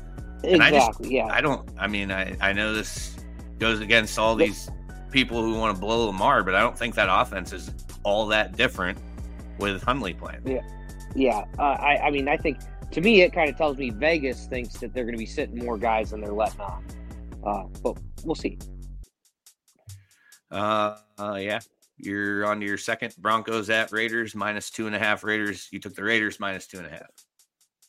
[0.45, 1.17] and I just- exactly.
[1.17, 1.27] yeah.
[1.27, 1.69] I don't.
[1.79, 3.17] I mean, I I know this
[3.59, 4.71] goes against all these
[5.11, 7.73] people who want to blow Lamar, but I don't think that offense is
[8.05, 8.97] all that different
[9.59, 10.63] with Huntley playing.
[11.17, 12.59] Yeah, uh, I, I mean, I think
[12.91, 15.59] to me, it kind of tells me Vegas thinks that they're going to be sitting
[15.59, 16.85] more guys than they're letting on.
[17.45, 18.59] Uh, but we'll see.
[20.51, 21.61] Uh, uh, yeah.
[21.99, 25.25] You're on to your second Broncos at Raiders minus two and a half.
[25.25, 25.69] Raiders.
[25.73, 27.11] You took the Raiders minus two and a half.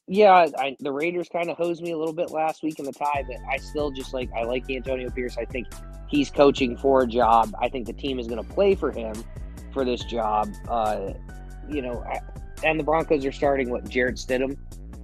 [0.08, 2.94] Yeah, I, the Raiders kind of hosed me a little bit last week in the
[2.94, 5.38] tie, but I still just like I like Antonio Pierce.
[5.38, 5.68] I think
[6.08, 7.54] he's coaching for a job.
[7.60, 9.14] I think the team is going to play for him
[9.74, 10.48] for this job.
[10.70, 11.12] Uh,
[11.68, 12.22] you know, I,
[12.64, 14.58] and the Broncos are starting what Jarrett Stidham.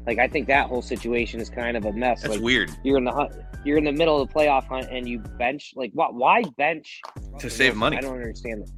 [0.05, 2.21] Like I think that whole situation is kind of a mess.
[2.21, 3.33] That's like weird you're in the hunt,
[3.63, 6.13] you're in the middle of the playoff hunt and you bench like what?
[6.13, 7.01] Why bench
[7.39, 7.97] to save money.
[7.97, 8.71] I don't understand that.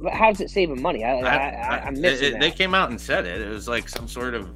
[0.00, 1.04] But how does it save him money?
[1.04, 2.40] I, I, I, I'm it- missing it- that.
[2.40, 3.40] They came out and said it.
[3.40, 4.50] It was like some sort of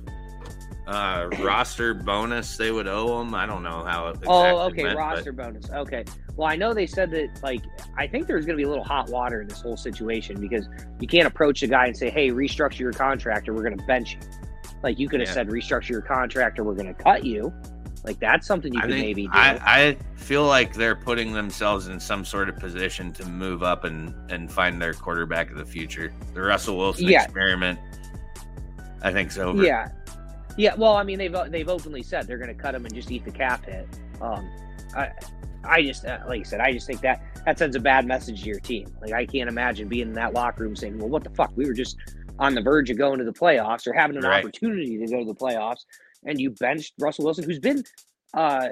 [0.87, 3.35] uh, roster bonus they would owe them.
[3.35, 4.09] I don't know how.
[4.09, 5.71] It exactly oh, okay, but- roster bonus.
[5.71, 6.05] Okay.
[6.37, 7.43] Well, I know they said that.
[7.43, 7.63] Like,
[7.97, 10.69] I think there's going to be a little hot water in this whole situation because
[11.01, 13.85] you can't approach a guy and say, "Hey, restructure your contract, or we're going to
[13.87, 14.48] bench you."
[14.83, 15.35] Like, you could have Yeah.
[15.35, 17.53] said, "Restructure your contract, or we're going to cut you."
[18.05, 19.31] Like, that's something you I could think maybe do.
[19.33, 23.85] I, I feel like they're putting themselves in some sort of position to move up
[23.85, 26.13] and and find their quarterback of the future.
[26.33, 27.25] The Russell Wilson Yeah.
[27.25, 27.79] experiment,
[29.03, 29.65] I think, is over.
[29.65, 29.89] Yeah,
[30.57, 30.75] yeah.
[30.77, 33.25] Well, I mean, they've they've openly said they're going to cut him and just eat
[33.25, 33.89] the cap hit.
[34.21, 34.49] Um,
[34.97, 35.11] I
[35.65, 38.43] I just uh, like I said, I just think that that sends a bad message
[38.43, 38.95] to your team.
[39.03, 41.53] Like I can't imagine being in that locker room saying, "Well, what the fuck?
[41.57, 41.97] We were just
[42.39, 44.45] on the verge of going to the playoffs or having an Right.
[44.45, 45.85] opportunity to go to the playoffs,
[46.25, 47.83] and you benched Russell Wilson, who's been."
[48.35, 48.69] Uh,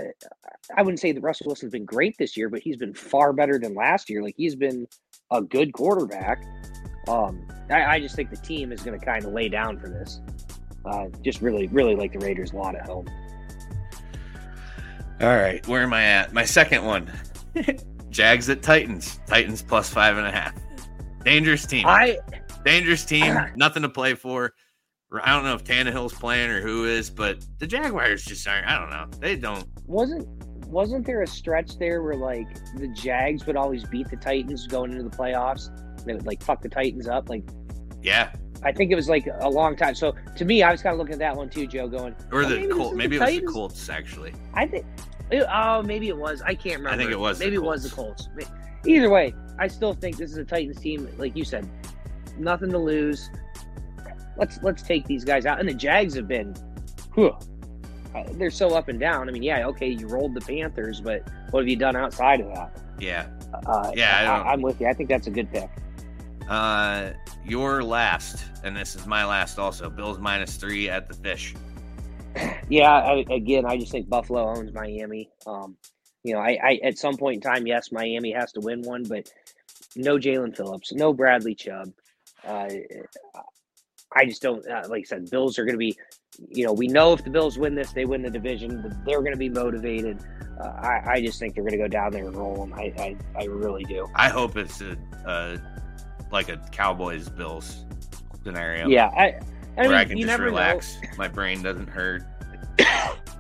[0.77, 3.59] I wouldn't say that Russell Wilson's been great this year, but he's been far better
[3.59, 4.23] than last year.
[4.23, 4.87] Like he's been
[5.31, 6.45] a good quarterback.
[7.09, 9.89] Um, I, I just think the team is going to kind of lay down for
[9.89, 10.21] this.
[10.85, 13.07] Uh, just really, really like the Raiders a lot at home.
[15.21, 16.33] All right, where am I at?
[16.35, 17.11] My second one.
[18.11, 19.19] Jags at Titans.
[19.27, 20.55] Titans plus five and a half.
[21.25, 21.87] Dangerous team.
[21.87, 22.19] I
[22.67, 23.33] Dangerous team.
[23.37, 23.49] Ah.
[23.57, 24.53] Nothing to play for.
[25.23, 28.67] I don't know if Tannehill's playing or who is, but the Jaguars just aren't.
[28.67, 29.07] I don't know.
[29.21, 29.65] They don't.
[29.87, 30.27] wasn't
[30.67, 34.91] wasn't there a stretch there where like the Jags would always beat the Titans going
[34.91, 35.71] into the playoffs?
[36.05, 37.29] They would like fuck the Titans up.
[37.29, 37.45] Like
[38.03, 38.33] Yeah,
[38.65, 39.95] I think it was like a long time.
[39.95, 41.87] So to me, I was kind of looking at that one too, Joe.
[41.87, 42.97] Going, or Oh, the maybe Colts.
[42.97, 44.35] Maybe the it was the Colts actually.
[44.55, 44.85] I think.
[45.49, 46.43] oh, maybe it was.
[46.43, 46.91] I can't remember.
[46.91, 47.91] I think it was Maybe it was the.
[47.91, 48.29] Colts.
[48.85, 51.09] Either way, I still think this is a Titans team.
[51.17, 51.69] Like you said,
[52.39, 53.31] nothing to lose.
[54.37, 55.61] Let's let's take these guys out.
[55.61, 56.55] And the Jags have been,
[57.15, 57.37] whew,
[58.15, 59.29] uh, they're so up and down.
[59.29, 62.49] I mean, yeah, okay, you rolled the Panthers, but what have you done outside of
[62.55, 62.79] that?
[62.99, 63.27] Yeah.
[63.67, 64.87] Uh, Yeah, I don't- I, am with you.
[64.89, 65.71] I think that's a good pick.
[66.49, 67.11] Uh,
[67.45, 69.91] your last, and this is my last also.
[69.91, 71.55] Bills minus three at the Fish.
[72.69, 75.31] Yeah, I, again, I just think Buffalo owns Miami.
[75.47, 75.77] Um,
[76.23, 79.05] you know, I, I at some point in time, yes, Miami has to win one,
[79.05, 79.33] but
[79.97, 81.93] no Jaelan Phillips, no Bradley Chubb.
[82.47, 82.69] Uh,
[84.15, 85.31] I just don't uh, like I said.
[85.31, 85.97] Bills are going to be,
[86.49, 88.83] you know, we know if the Bills win this, they win the division.
[89.05, 90.19] They're going to be motivated.
[90.61, 92.73] Uh, I, I just think they're going to go down there and roll them.
[92.73, 94.07] I, I, I really do.
[94.15, 95.59] I hope it's a, a
[96.33, 97.85] like a Cowboys Bills
[98.43, 98.89] scenario.
[98.89, 99.39] Yeah, I.
[99.79, 100.51] I where mean, I can you just never know.
[100.57, 100.97] relax.
[101.19, 102.23] My brain doesn't hurt.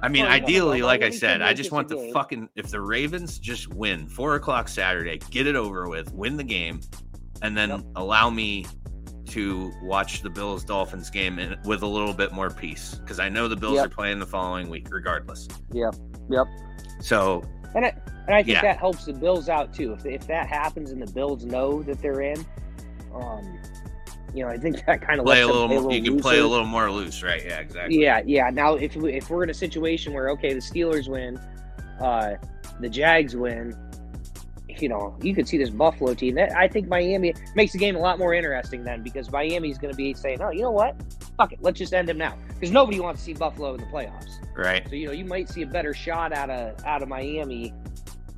[0.03, 2.13] I mean, Well, ideally, like I said, I just want the game.
[2.13, 6.45] fucking if the Ravens just win four o'clock Saturday, get it over with, win the
[6.45, 6.81] game,
[7.41, 7.81] and then Yep.
[7.97, 8.67] allow me
[9.29, 13.29] to watch the Bills Dolphins game in, with a little bit more peace because I
[13.29, 13.87] know the Bills Yep.
[13.87, 15.49] are playing the following week regardless.
[15.73, 15.95] Yep.
[16.31, 16.47] Yep.
[17.01, 17.43] So
[17.75, 17.89] And I,
[18.27, 18.63] and I think Yeah.
[18.63, 19.93] that helps the Bills out too.
[19.93, 22.45] If, if that happens and the Bills know that they're in,
[23.15, 23.59] um,
[24.35, 25.69] you know, I think that kind of play lets a them little.
[25.69, 27.43] play more, you can play a little more loose, right?
[27.45, 28.01] Yeah, exactly.
[28.03, 28.51] Yeah, yeah.
[28.51, 31.39] Now, if we, if we're in a situation where okay, the Steelers win,
[32.01, 32.35] uh,
[32.81, 33.75] the Jags win,
[34.83, 36.35] you know, you could see this Buffalo team.
[36.37, 39.93] That I think Miami makes the game a lot more interesting then because Miami's going
[39.93, 40.97] to be saying, oh, you know what,
[41.37, 43.87] fuck it, let's just end him now because nobody wants to see Buffalo in the
[43.87, 44.33] playoffs.
[44.57, 44.87] Right.
[44.89, 47.73] So you know, you might see a better shot out of out of Miami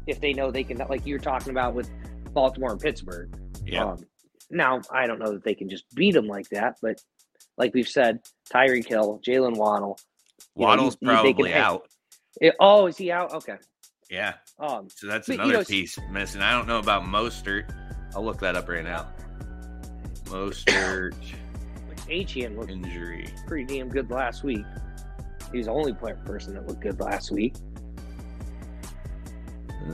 [0.07, 1.91] if they know they can, like you were talking about with
[2.33, 3.31] Baltimore and Pittsburgh.
[3.65, 3.85] Yeah.
[3.85, 4.05] Um,
[4.51, 7.01] now I don't know that they can just beat them like that, but
[7.59, 8.21] like we've said,
[8.53, 9.99] Tyreek Hill, Jaylen Waddle,
[10.57, 11.89] you know, Waddle's you- you- they can probably out.
[12.41, 13.33] It- oh, is he out?
[13.35, 13.57] Okay.
[14.11, 14.35] Yeah.
[14.59, 16.43] Um, So that's But, you another know, piece missing.
[16.43, 17.73] I don't know about Mostert.
[18.15, 19.07] I'll look that up right now.
[20.25, 21.15] Mostert
[22.09, 23.29] Achane looked injury.
[23.47, 24.65] pretty damn good last week.
[25.53, 27.55] He's the only player person that looked good last week.
[29.87, 29.93] Uh,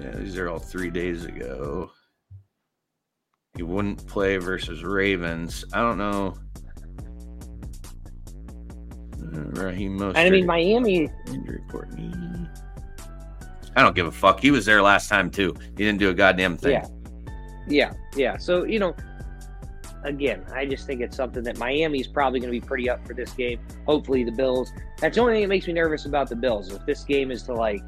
[0.00, 1.90] yeah, these are all three days ago.
[3.56, 5.64] He wouldn't play versus Ravens.
[5.74, 6.34] I don't know.
[9.22, 10.08] Uh, Raheem Mostert.
[10.16, 11.08] And I mean, Miami.
[11.26, 11.88] injury report.
[13.76, 14.40] I don't give a fuck.
[14.40, 15.54] He was there last time too.
[15.76, 16.72] He didn't do a goddamn thing.
[16.72, 16.86] Yeah.
[17.68, 18.36] Yeah, yeah.
[18.36, 18.94] So you know,
[20.04, 23.14] again, I just think it's something that Miami's probably going to be pretty up for
[23.14, 23.60] this game.
[23.86, 24.72] Hopefully, the Bills.
[24.98, 26.72] That's the only thing that makes me nervous about the Bills.
[26.72, 27.82] If this game is to like,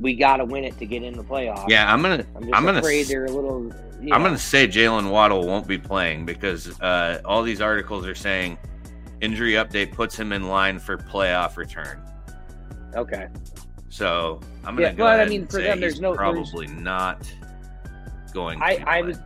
[0.00, 1.68] we got to win it to get in the playoffs.
[1.68, 2.24] Yeah, I'm gonna.
[2.34, 2.78] I'm just I'm gonna.
[2.78, 3.72] afraid they're a little.
[4.00, 8.06] You I'm going to say Jaylen Waddle won't be playing because uh, all these articles
[8.06, 8.58] are saying
[9.20, 12.02] injury update puts him in line for playoff return.
[12.94, 13.28] Okay.
[13.94, 16.00] So I'm going to Yeah, go but, I ahead mean, and for say them, there's
[16.00, 17.32] no- there's- probably not
[18.32, 18.60] going.
[18.60, 19.20] I, I was,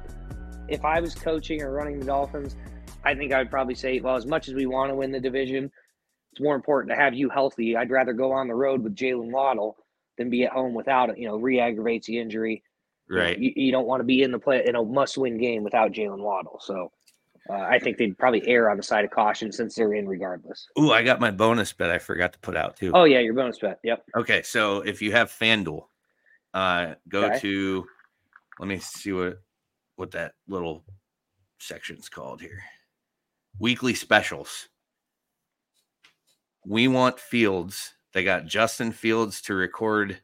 [0.68, 2.54] if I was coaching or running the Dolphins,
[3.02, 5.20] I think I would probably say, well, as much as we want to win the
[5.20, 5.70] division,
[6.32, 7.78] it's more important to have you healthy.
[7.78, 9.78] I'd rather go on the road with Jaylen Waddle
[10.18, 11.16] than be at home without it.
[11.18, 12.62] You know, re-aggravates the injury.
[13.08, 13.38] Right.
[13.38, 16.18] You, you don't want to be in the play in a must-win game without Jaylen
[16.20, 16.60] Waddle.
[16.62, 16.92] So.
[17.50, 20.66] Uh, I think they'd probably err on the side of caution since they're in regardless.
[20.78, 21.90] Ooh, I got my bonus bet.
[21.90, 22.90] I forgot to put out too.
[22.94, 23.78] Oh yeah, your bonus bet.
[23.84, 24.04] Yep.
[24.16, 25.84] Okay, so if you have FanDuel,
[26.54, 27.38] uh, go Okay.
[27.40, 27.86] to.
[28.58, 29.38] Let me see what
[29.96, 30.84] what that little
[31.58, 32.62] section's called here.
[33.58, 34.68] Weekly specials.
[36.66, 37.94] We want Fields.
[38.12, 40.20] They got Justin Fields to record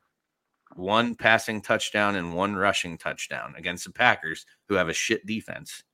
[0.77, 5.85] one passing touchdown and one rushing touchdown against the Packers, who have a shit defense.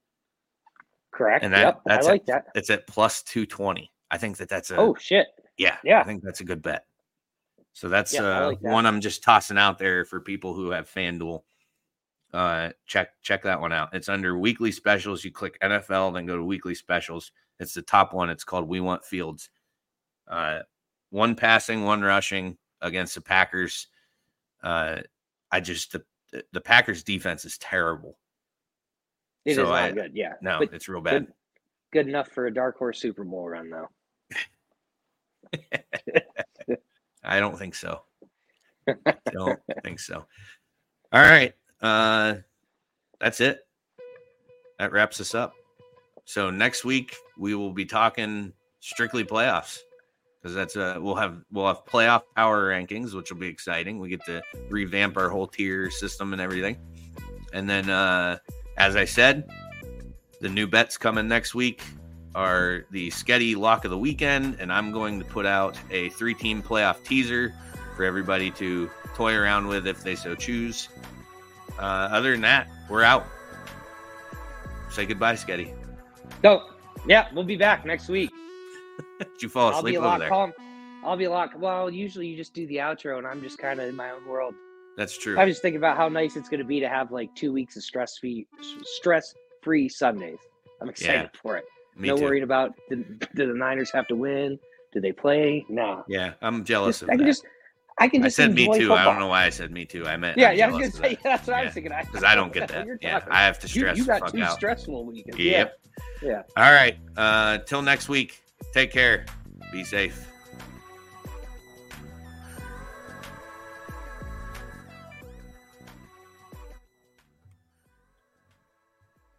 [1.13, 1.45] Correct.
[1.45, 1.81] And that- yep.
[1.87, 2.47] that's I like that.
[2.55, 3.93] It's at plus two twenty.
[4.11, 5.29] I think that that's a Oh shit.
[5.57, 6.01] yeah, Yeah.
[6.01, 6.87] I think that's a good bet.
[7.73, 8.73] So that's Yeah, uh, like that.
[8.73, 11.43] one I'm just tossing out there for people who have FanDuel.
[12.33, 13.93] Uh, check check that one out.
[13.93, 15.25] It's under weekly specials.
[15.25, 17.33] You click NFL, then go to weekly specials.
[17.59, 18.31] It's the top one.
[18.31, 19.51] It's called We Want Fields.
[20.29, 20.61] Uh,
[21.11, 23.89] one passing, one rushing against the Packers.
[24.63, 25.01] Uh,
[25.51, 26.05] I just the
[26.53, 28.17] the Packers defense is terrible.
[29.45, 30.13] It is So not I- good.
[30.15, 30.35] Yeah.
[30.43, 31.27] No, But it's real bad.
[31.27, 31.33] good,
[31.93, 33.89] good enough for a dark horse Super Bowl run though.
[37.25, 38.03] I don't think so.
[38.89, 40.25] I don't think so.
[41.13, 41.55] All right.
[41.81, 42.37] Uh
[43.21, 43.61] that's it.
[44.79, 45.53] That wraps us up.
[46.25, 49.79] So next week we will be talking strictly playoffs.
[50.41, 53.99] Because that's uh we'll have we'll have playoff power rankings, which will be exciting.
[53.99, 56.77] We get to revamp our whole tier system and everything.
[57.53, 58.39] And then uh
[58.77, 59.49] as I said,
[60.41, 61.83] the new bets coming next week
[62.35, 66.35] are the Sketti lock of the weekend, and I'm going to put out a three
[66.35, 67.55] team playoff teaser
[67.97, 70.89] for everybody to toy around with if they so choose.
[71.79, 73.27] Uh, other than that, we're out.
[74.91, 75.75] Say goodbye, Sketti.
[76.43, 76.71] So
[77.07, 78.31] yeah, we'll be back next week.
[79.19, 80.29] Did you fall I'll be asleep a over lot there?
[80.29, 80.53] calm.
[81.05, 81.59] I'll be a lot.
[81.59, 84.27] Well, usually you just do the outro, and I'm just kind of in my own
[84.27, 84.55] world.
[84.97, 85.39] That's true.
[85.39, 87.77] I just thinking about how nice it's going to be to have like two weeks
[87.77, 88.47] of stress free,
[88.85, 90.39] stress free Sundays.
[90.81, 91.65] I'm excited for it.
[91.97, 92.23] Me no too.
[92.25, 94.59] worrying about did, do the Niners have to win?
[94.93, 95.65] Do they play?
[95.69, 96.05] No.
[96.09, 97.45] Yeah, I'm jealous Just- of I can just,
[97.99, 98.89] I can I just said me too.
[98.89, 98.97] Football.
[98.99, 100.07] I don't know why I said me too.
[100.07, 101.23] I meant Yeah, I'm yeah, I was gonna say that.
[101.23, 101.65] that's what I Yeah.
[101.67, 101.93] was thinking.
[102.07, 102.87] because I don't get that.
[103.03, 103.21] Yeah.
[103.31, 104.55] I have to stress you the got two out.
[104.55, 105.39] stressful weekends.
[105.39, 105.79] Yep.
[106.23, 106.43] Yeah.
[106.57, 106.97] All right.
[107.17, 108.43] Uh, till next week.
[108.73, 109.27] Take care.
[109.73, 110.27] Be safe.